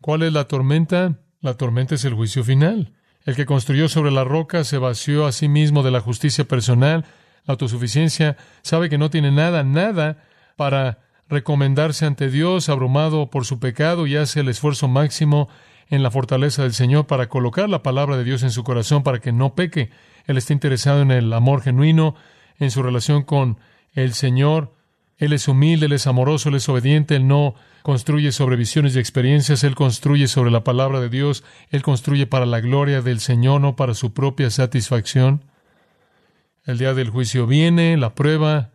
¿Cuál 0.00 0.22
es 0.22 0.32
la 0.32 0.46
tormenta? 0.46 1.18
La 1.40 1.54
tormenta 1.54 1.94
es 1.94 2.04
el 2.04 2.14
juicio 2.14 2.44
final. 2.44 2.92
El 3.24 3.36
que 3.36 3.46
construyó 3.46 3.88
sobre 3.88 4.10
la 4.10 4.24
roca 4.24 4.64
se 4.64 4.78
vació 4.78 5.26
a 5.26 5.32
sí 5.32 5.48
mismo 5.48 5.82
de 5.82 5.90
la 5.90 6.00
justicia 6.00 6.44
personal, 6.44 7.06
la 7.46 7.52
autosuficiencia, 7.52 8.36
sabe 8.62 8.90
que 8.90 8.98
no 8.98 9.10
tiene 9.10 9.30
nada, 9.30 9.64
nada 9.64 10.24
para 10.56 10.98
recomendarse 11.28 12.04
ante 12.04 12.28
Dios, 12.28 12.68
abrumado 12.68 13.30
por 13.30 13.46
su 13.46 13.58
pecado, 13.58 14.06
y 14.06 14.16
hace 14.16 14.40
el 14.40 14.48
esfuerzo 14.48 14.88
máximo 14.88 15.48
en 15.88 16.02
la 16.02 16.10
fortaleza 16.10 16.62
del 16.62 16.74
Señor 16.74 17.06
para 17.06 17.28
colocar 17.28 17.68
la 17.68 17.82
palabra 17.82 18.16
de 18.16 18.24
Dios 18.24 18.42
en 18.42 18.50
su 18.50 18.62
corazón 18.62 19.02
para 19.02 19.20
que 19.20 19.32
no 19.32 19.54
peque. 19.54 19.90
Él 20.26 20.36
está 20.36 20.52
interesado 20.52 21.02
en 21.02 21.10
el 21.10 21.32
amor 21.32 21.62
genuino, 21.62 22.14
en 22.58 22.70
su 22.70 22.82
relación 22.82 23.22
con 23.22 23.58
el 23.94 24.12
Señor. 24.14 24.73
Él 25.16 25.32
es 25.32 25.48
humilde, 25.48 25.86
Él 25.86 25.92
es 25.92 26.06
amoroso, 26.06 26.48
Él 26.48 26.56
es 26.56 26.68
obediente, 26.68 27.16
Él 27.16 27.28
no 27.28 27.54
construye 27.82 28.32
sobre 28.32 28.56
visiones 28.56 28.96
y 28.96 28.98
experiencias, 28.98 29.64
Él 29.64 29.74
construye 29.74 30.26
sobre 30.26 30.50
la 30.50 30.64
palabra 30.64 31.00
de 31.00 31.08
Dios, 31.08 31.44
Él 31.70 31.82
construye 31.82 32.26
para 32.26 32.46
la 32.46 32.60
gloria 32.60 33.02
del 33.02 33.20
Señor, 33.20 33.60
no 33.60 33.76
para 33.76 33.94
su 33.94 34.12
propia 34.12 34.50
satisfacción. 34.50 35.44
El 36.64 36.78
día 36.78 36.94
del 36.94 37.10
juicio 37.10 37.46
viene, 37.46 37.96
la 37.96 38.14
prueba, 38.14 38.70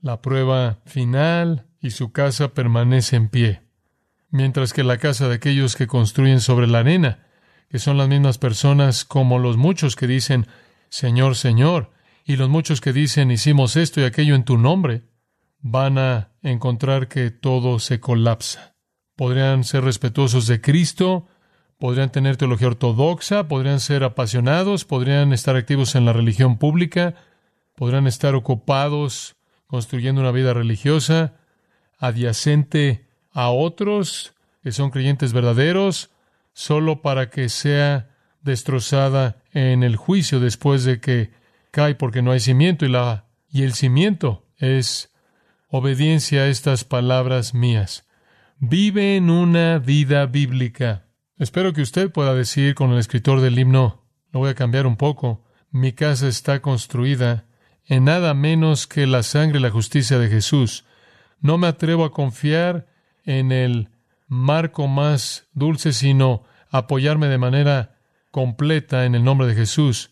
la 0.00 0.22
prueba 0.22 0.78
final, 0.86 1.66
y 1.82 1.90
su 1.90 2.12
casa 2.12 2.54
permanece 2.54 3.16
en 3.16 3.28
pie, 3.28 3.62
mientras 4.30 4.72
que 4.72 4.84
la 4.84 4.98
casa 4.98 5.28
de 5.28 5.34
aquellos 5.34 5.74
que 5.74 5.88
construyen 5.88 6.40
sobre 6.40 6.68
la 6.68 6.78
arena, 6.78 7.26
que 7.68 7.80
son 7.80 7.98
las 7.98 8.08
mismas 8.08 8.38
personas 8.38 9.04
como 9.04 9.40
los 9.40 9.56
muchos 9.56 9.96
que 9.96 10.06
dicen, 10.06 10.46
Señor, 10.88 11.34
Señor, 11.34 11.90
y 12.24 12.36
los 12.36 12.48
muchos 12.48 12.80
que 12.80 12.92
dicen, 12.92 13.32
hicimos 13.32 13.76
esto 13.76 14.00
y 14.00 14.04
aquello 14.04 14.36
en 14.36 14.44
tu 14.44 14.58
nombre, 14.58 15.02
van 15.62 15.96
a 15.96 16.32
encontrar 16.42 17.08
que 17.08 17.30
todo 17.30 17.78
se 17.78 18.00
colapsa. 18.00 18.74
Podrían 19.16 19.64
ser 19.64 19.84
respetuosos 19.84 20.46
de 20.46 20.60
Cristo, 20.60 21.28
podrían 21.78 22.10
tener 22.10 22.36
teología 22.36 22.68
ortodoxa, 22.68 23.48
podrían 23.48 23.80
ser 23.80 24.04
apasionados, 24.04 24.84
podrían 24.84 25.32
estar 25.32 25.56
activos 25.56 25.94
en 25.94 26.04
la 26.04 26.12
religión 26.12 26.58
pública, 26.58 27.14
podrían 27.76 28.06
estar 28.06 28.34
ocupados 28.34 29.36
construyendo 29.66 30.20
una 30.20 30.32
vida 30.32 30.52
religiosa, 30.52 31.34
adyacente 31.98 33.06
a 33.32 33.50
otros 33.50 34.34
que 34.62 34.72
son 34.72 34.90
creyentes 34.90 35.32
verdaderos, 35.32 36.10
solo 36.52 37.02
para 37.02 37.30
que 37.30 37.48
sea 37.48 38.10
destrozada 38.42 39.42
en 39.52 39.82
el 39.82 39.96
juicio 39.96 40.40
después 40.40 40.84
de 40.84 41.00
que 41.00 41.30
cae 41.70 41.94
porque 41.94 42.22
no 42.22 42.32
hay 42.32 42.40
cimiento 42.40 42.84
y 42.84 42.88
la 42.88 43.26
y 43.48 43.62
el 43.62 43.74
cimiento 43.74 44.46
es 44.56 45.11
obediencia 45.74 46.42
a 46.42 46.48
estas 46.48 46.84
palabras 46.84 47.54
mías. 47.54 48.06
Vive 48.58 49.16
en 49.16 49.30
una 49.30 49.78
vida 49.78 50.26
bíblica. 50.26 51.06
Espero 51.38 51.72
que 51.72 51.80
usted 51.80 52.12
pueda 52.12 52.34
decir 52.34 52.74
con 52.74 52.90
el 52.92 52.98
escritor 52.98 53.40
del 53.40 53.58
himno, 53.58 54.04
lo 54.32 54.40
voy 54.40 54.50
a 54.50 54.54
cambiar 54.54 54.86
un 54.86 54.96
poco, 54.96 55.46
mi 55.70 55.92
casa 55.92 56.28
está 56.28 56.60
construida 56.60 57.46
en 57.86 58.04
nada 58.04 58.34
menos 58.34 58.86
que 58.86 59.06
la 59.06 59.22
sangre 59.22 59.60
y 59.60 59.62
la 59.62 59.70
justicia 59.70 60.18
de 60.18 60.28
Jesús. 60.28 60.84
No 61.40 61.56
me 61.56 61.68
atrevo 61.68 62.04
a 62.04 62.12
confiar 62.12 62.86
en 63.24 63.50
el 63.50 63.88
marco 64.28 64.88
más 64.88 65.48
dulce, 65.54 65.94
sino 65.94 66.44
apoyarme 66.68 67.28
de 67.28 67.38
manera 67.38 67.96
completa 68.30 69.06
en 69.06 69.14
el 69.14 69.24
nombre 69.24 69.46
de 69.46 69.54
Jesús. 69.54 70.10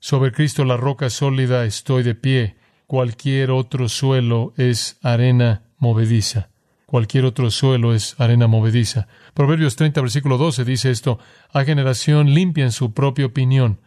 Sobre 0.00 0.32
Cristo 0.32 0.64
la 0.64 0.78
roca 0.78 1.10
sólida 1.10 1.66
estoy 1.66 2.02
de 2.02 2.14
pie. 2.14 2.61
Cualquier 2.92 3.50
otro 3.52 3.88
suelo 3.88 4.52
es 4.58 4.98
arena 5.00 5.62
movediza. 5.78 6.50
Cualquier 6.84 7.24
otro 7.24 7.50
suelo 7.50 7.94
es 7.94 8.14
arena 8.20 8.48
movediza. 8.48 9.08
Proverbios 9.32 9.76
30, 9.76 10.02
versículo 10.02 10.36
12 10.36 10.66
dice 10.66 10.90
esto, 10.90 11.18
a 11.54 11.64
generación 11.64 12.34
limpia 12.34 12.64
en 12.64 12.70
su 12.70 12.92
propia 12.92 13.24
opinión, 13.24 13.80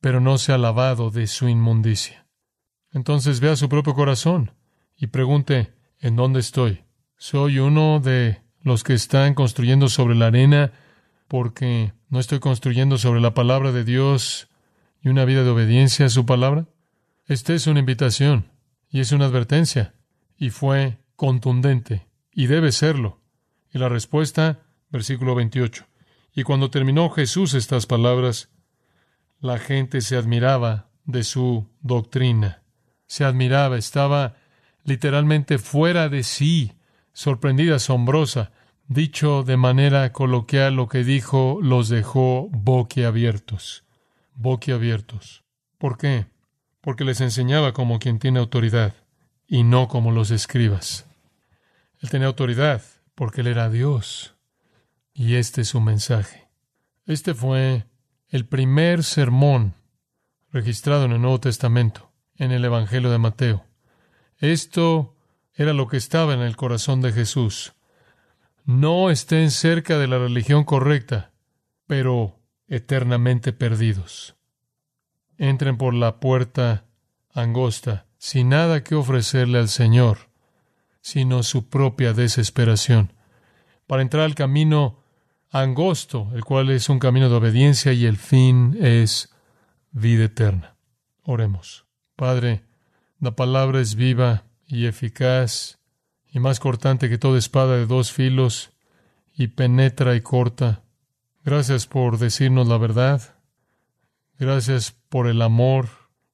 pero 0.00 0.18
no 0.18 0.38
se 0.38 0.54
ha 0.54 0.56
lavado 0.56 1.10
de 1.10 1.26
su 1.26 1.46
inmundicia. 1.46 2.26
Entonces 2.90 3.40
vea 3.40 3.54
su 3.54 3.68
propio 3.68 3.92
corazón 3.92 4.52
y 4.96 5.08
pregunte, 5.08 5.74
¿En 6.00 6.16
dónde 6.16 6.40
estoy? 6.40 6.84
¿Soy 7.18 7.58
uno 7.58 8.00
de 8.00 8.40
los 8.62 8.82
que 8.82 8.94
están 8.94 9.34
construyendo 9.34 9.90
sobre 9.90 10.14
la 10.14 10.28
arena 10.28 10.72
porque 11.28 11.92
no 12.08 12.18
estoy 12.18 12.38
construyendo 12.38 12.96
sobre 12.96 13.20
la 13.20 13.34
palabra 13.34 13.72
de 13.72 13.84
Dios 13.84 14.48
y 15.02 15.10
una 15.10 15.26
vida 15.26 15.44
de 15.44 15.50
obediencia 15.50 16.06
a 16.06 16.08
su 16.08 16.24
palabra? 16.24 16.64
Esta 17.26 17.54
es 17.54 17.66
una 17.66 17.80
invitación 17.80 18.50
y 18.90 19.00
es 19.00 19.12
una 19.12 19.26
advertencia 19.26 19.94
y 20.36 20.50
fue 20.50 20.98
contundente 21.14 22.08
y 22.32 22.46
debe 22.46 22.72
serlo. 22.72 23.20
Y 23.72 23.78
la 23.78 23.88
respuesta, 23.88 24.60
versículo 24.90 25.34
28. 25.34 25.86
Y 26.34 26.42
cuando 26.42 26.70
terminó 26.70 27.10
Jesús 27.10 27.54
estas 27.54 27.86
palabras, 27.86 28.50
la 29.40 29.58
gente 29.58 30.00
se 30.00 30.16
admiraba 30.16 30.90
de 31.04 31.22
su 31.22 31.68
doctrina. 31.80 32.62
Se 33.06 33.24
admiraba, 33.24 33.78
estaba 33.78 34.36
literalmente 34.84 35.58
fuera 35.58 36.08
de 36.08 36.24
sí, 36.24 36.72
sorprendida, 37.12 37.76
asombrosa. 37.76 38.50
Dicho 38.88 39.44
de 39.44 39.56
manera 39.56 40.12
coloquial, 40.12 40.74
lo 40.74 40.88
que 40.88 41.04
dijo 41.04 41.60
los 41.62 41.88
dejó 41.88 42.48
boquiabiertos. 42.50 43.84
Boquiabiertos. 44.34 45.44
¿Por 45.78 45.98
qué? 45.98 46.26
Porque 46.82 47.04
les 47.04 47.22
enseñaba 47.22 47.72
como 47.72 47.98
quien 47.98 48.18
tiene 48.18 48.38
autoridad 48.38 48.94
y 49.46 49.62
no 49.62 49.88
como 49.88 50.12
los 50.12 50.30
escribas. 50.30 51.06
Él 52.00 52.10
tenía 52.10 52.26
autoridad 52.26 52.82
porque 53.14 53.40
él 53.40 53.46
era 53.46 53.70
Dios. 53.70 54.34
Y 55.14 55.36
este 55.36 55.62
es 55.62 55.68
su 55.68 55.80
mensaje. 55.80 56.48
Este 57.06 57.32
fue 57.32 57.86
el 58.28 58.46
primer 58.46 59.04
sermón 59.04 59.74
registrado 60.50 61.04
en 61.04 61.12
el 61.12 61.22
Nuevo 61.22 61.40
Testamento, 61.40 62.12
en 62.36 62.50
el 62.50 62.64
Evangelio 62.64 63.10
de 63.10 63.18
Mateo. 63.18 63.64
Esto 64.38 65.16
era 65.54 65.72
lo 65.72 65.86
que 65.86 65.96
estaba 65.96 66.34
en 66.34 66.40
el 66.40 66.56
corazón 66.56 67.00
de 67.00 67.12
Jesús. 67.12 67.74
No 68.64 69.10
estén 69.10 69.50
cerca 69.50 69.98
de 69.98 70.08
la 70.08 70.18
religión 70.18 70.64
correcta, 70.64 71.32
pero 71.86 72.40
eternamente 72.68 73.52
perdidos. 73.52 74.34
Entren 75.42 75.76
por 75.76 75.92
la 75.92 76.20
puerta 76.20 76.84
angosta, 77.34 78.06
sin 78.16 78.50
nada 78.50 78.84
que 78.84 78.94
ofrecerle 78.94 79.58
al 79.58 79.68
Señor, 79.68 80.30
sino 81.00 81.42
su 81.42 81.68
propia 81.68 82.12
desesperación, 82.12 83.12
para 83.88 84.02
entrar 84.02 84.22
al 84.22 84.36
camino 84.36 85.00
angosto, 85.50 86.30
el 86.32 86.44
cual 86.44 86.70
es 86.70 86.88
un 86.88 87.00
camino 87.00 87.28
de 87.28 87.34
obediencia 87.34 87.92
y 87.92 88.06
el 88.06 88.18
fin 88.18 88.78
es 88.80 89.34
vida 89.90 90.26
eterna. 90.26 90.76
Oremos. 91.24 91.86
Padre, 92.14 92.62
la 93.18 93.34
palabra 93.34 93.80
es 93.80 93.96
viva 93.96 94.44
y 94.68 94.86
eficaz 94.86 95.80
y 96.30 96.38
más 96.38 96.60
cortante 96.60 97.08
que 97.08 97.18
toda 97.18 97.36
espada 97.36 97.78
de 97.78 97.86
dos 97.86 98.12
filos, 98.12 98.70
y 99.34 99.48
penetra 99.48 100.14
y 100.14 100.20
corta. 100.20 100.84
Gracias 101.44 101.88
por 101.88 102.18
decirnos 102.18 102.68
la 102.68 102.78
verdad. 102.78 103.31
Gracias 104.42 104.96
por 105.08 105.28
el 105.28 105.40
amor 105.40 105.86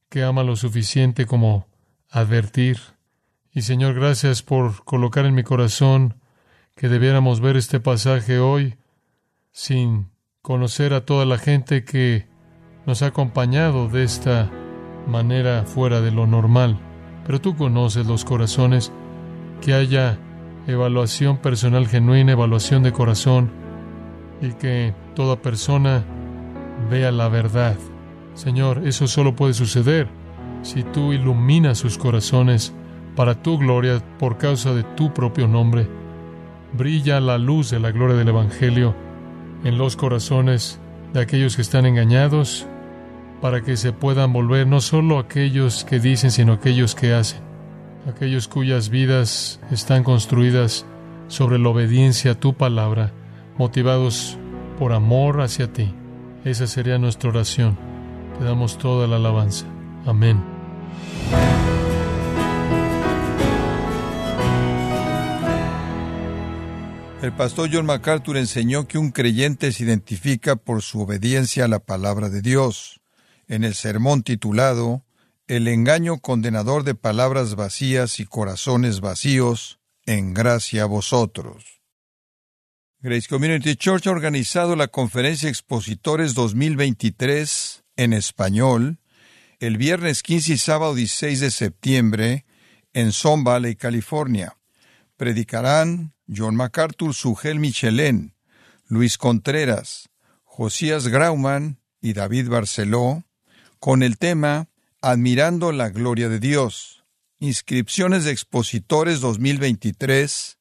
que 0.08 0.24
ama 0.24 0.42
lo 0.42 0.56
suficiente 0.56 1.26
como 1.26 1.68
advertir. 2.08 2.78
Y 3.52 3.60
Señor, 3.60 3.92
gracias 3.92 4.42
por 4.42 4.82
colocar 4.84 5.26
en 5.26 5.34
mi 5.34 5.42
corazón 5.42 6.14
que 6.74 6.88
debiéramos 6.88 7.42
ver 7.42 7.58
este 7.58 7.80
pasaje 7.80 8.38
hoy 8.38 8.78
sin 9.50 10.08
conocer 10.40 10.94
a 10.94 11.04
toda 11.04 11.26
la 11.26 11.36
gente 11.36 11.84
que 11.84 12.26
nos 12.86 13.02
ha 13.02 13.08
acompañado 13.08 13.88
de 13.88 14.04
esta 14.04 14.50
manera 15.06 15.66
fuera 15.66 16.00
de 16.00 16.10
lo 16.10 16.26
normal. 16.26 16.80
Pero 17.26 17.42
tú 17.42 17.56
conoces 17.56 18.06
los 18.06 18.24
corazones, 18.24 18.90
que 19.60 19.74
haya 19.74 20.18
evaluación 20.66 21.36
personal 21.36 21.86
genuina, 21.86 22.32
evaluación 22.32 22.82
de 22.82 22.92
corazón, 22.92 23.50
y 24.40 24.54
que 24.54 24.94
toda 25.14 25.42
persona 25.42 26.06
vea 26.88 27.12
la 27.12 27.28
verdad. 27.28 27.76
Señor, 28.38 28.86
eso 28.86 29.08
solo 29.08 29.34
puede 29.34 29.52
suceder 29.52 30.06
si 30.62 30.84
tú 30.84 31.12
iluminas 31.12 31.76
sus 31.76 31.98
corazones 31.98 32.72
para 33.16 33.42
tu 33.42 33.58
gloria 33.58 34.00
por 34.16 34.38
causa 34.38 34.72
de 34.74 34.84
tu 34.84 35.12
propio 35.12 35.48
nombre. 35.48 35.88
Brilla 36.72 37.18
la 37.18 37.36
luz 37.36 37.70
de 37.70 37.80
la 37.80 37.90
gloria 37.90 38.14
del 38.14 38.28
Evangelio 38.28 38.94
en 39.64 39.76
los 39.76 39.96
corazones 39.96 40.78
de 41.12 41.20
aquellos 41.20 41.56
que 41.56 41.62
están 41.62 41.84
engañados, 41.84 42.68
para 43.40 43.62
que 43.62 43.76
se 43.76 43.92
puedan 43.92 44.32
volver 44.32 44.68
no 44.68 44.80
solo 44.80 45.18
aquellos 45.18 45.82
que 45.82 45.98
dicen, 45.98 46.30
sino 46.30 46.52
aquellos 46.52 46.94
que 46.94 47.14
hacen, 47.14 47.40
aquellos 48.06 48.46
cuyas 48.46 48.88
vidas 48.88 49.58
están 49.72 50.04
construidas 50.04 50.86
sobre 51.26 51.58
la 51.58 51.70
obediencia 51.70 52.32
a 52.32 52.38
tu 52.38 52.54
palabra, 52.54 53.12
motivados 53.58 54.38
por 54.78 54.92
amor 54.92 55.40
hacia 55.40 55.72
ti. 55.72 55.92
Esa 56.44 56.68
sería 56.68 56.98
nuestra 56.98 57.30
oración. 57.30 57.87
Te 58.38 58.44
damos 58.44 58.78
toda 58.78 59.08
la 59.08 59.16
alabanza. 59.16 59.66
Amén. 60.06 60.40
El 67.20 67.32
pastor 67.32 67.68
John 67.72 67.84
MacArthur 67.84 68.36
enseñó 68.36 68.86
que 68.86 68.96
un 68.96 69.10
creyente 69.10 69.72
se 69.72 69.82
identifica 69.82 70.54
por 70.54 70.82
su 70.82 71.00
obediencia 71.00 71.64
a 71.64 71.68
la 71.68 71.80
palabra 71.80 72.28
de 72.28 72.40
Dios. 72.42 73.00
En 73.48 73.64
el 73.64 73.74
sermón 73.74 74.22
titulado 74.22 75.04
El 75.48 75.66
engaño 75.66 76.18
condenador 76.18 76.84
de 76.84 76.94
palabras 76.94 77.56
vacías 77.56 78.20
y 78.20 78.24
corazones 78.24 79.00
vacíos, 79.00 79.80
en 80.06 80.32
gracia 80.32 80.84
a 80.84 80.86
vosotros. 80.86 81.80
Grace 83.00 83.28
Community 83.28 83.74
Church 83.74 84.06
ha 84.06 84.12
organizado 84.12 84.76
la 84.76 84.86
conferencia 84.86 85.48
Expositores 85.48 86.34
2023 86.34 87.84
en 87.98 88.14
español 88.14 88.98
el 89.60 89.76
viernes 89.76 90.22
15 90.22 90.54
y 90.54 90.58
sábado 90.58 90.94
16 90.94 91.40
de 91.40 91.50
septiembre 91.50 92.46
en 92.94 93.12
Son 93.12 93.44
California. 93.76 94.56
Predicarán 95.16 96.14
John 96.34 96.54
MacArthur, 96.54 97.12
Sugel 97.12 97.58
Michelén, 97.58 98.36
Luis 98.86 99.18
Contreras, 99.18 100.10
Josías 100.44 101.08
Grauman 101.08 101.80
y 102.00 102.12
David 102.12 102.48
Barceló, 102.48 103.24
con 103.80 104.04
el 104.04 104.16
tema 104.16 104.68
Admirando 105.02 105.72
la 105.72 105.88
Gloria 105.90 106.28
de 106.28 106.38
Dios. 106.38 107.04
Inscripciones 107.40 108.22
de 108.24 108.30
expositores 108.30 109.20
2023, 109.20 110.58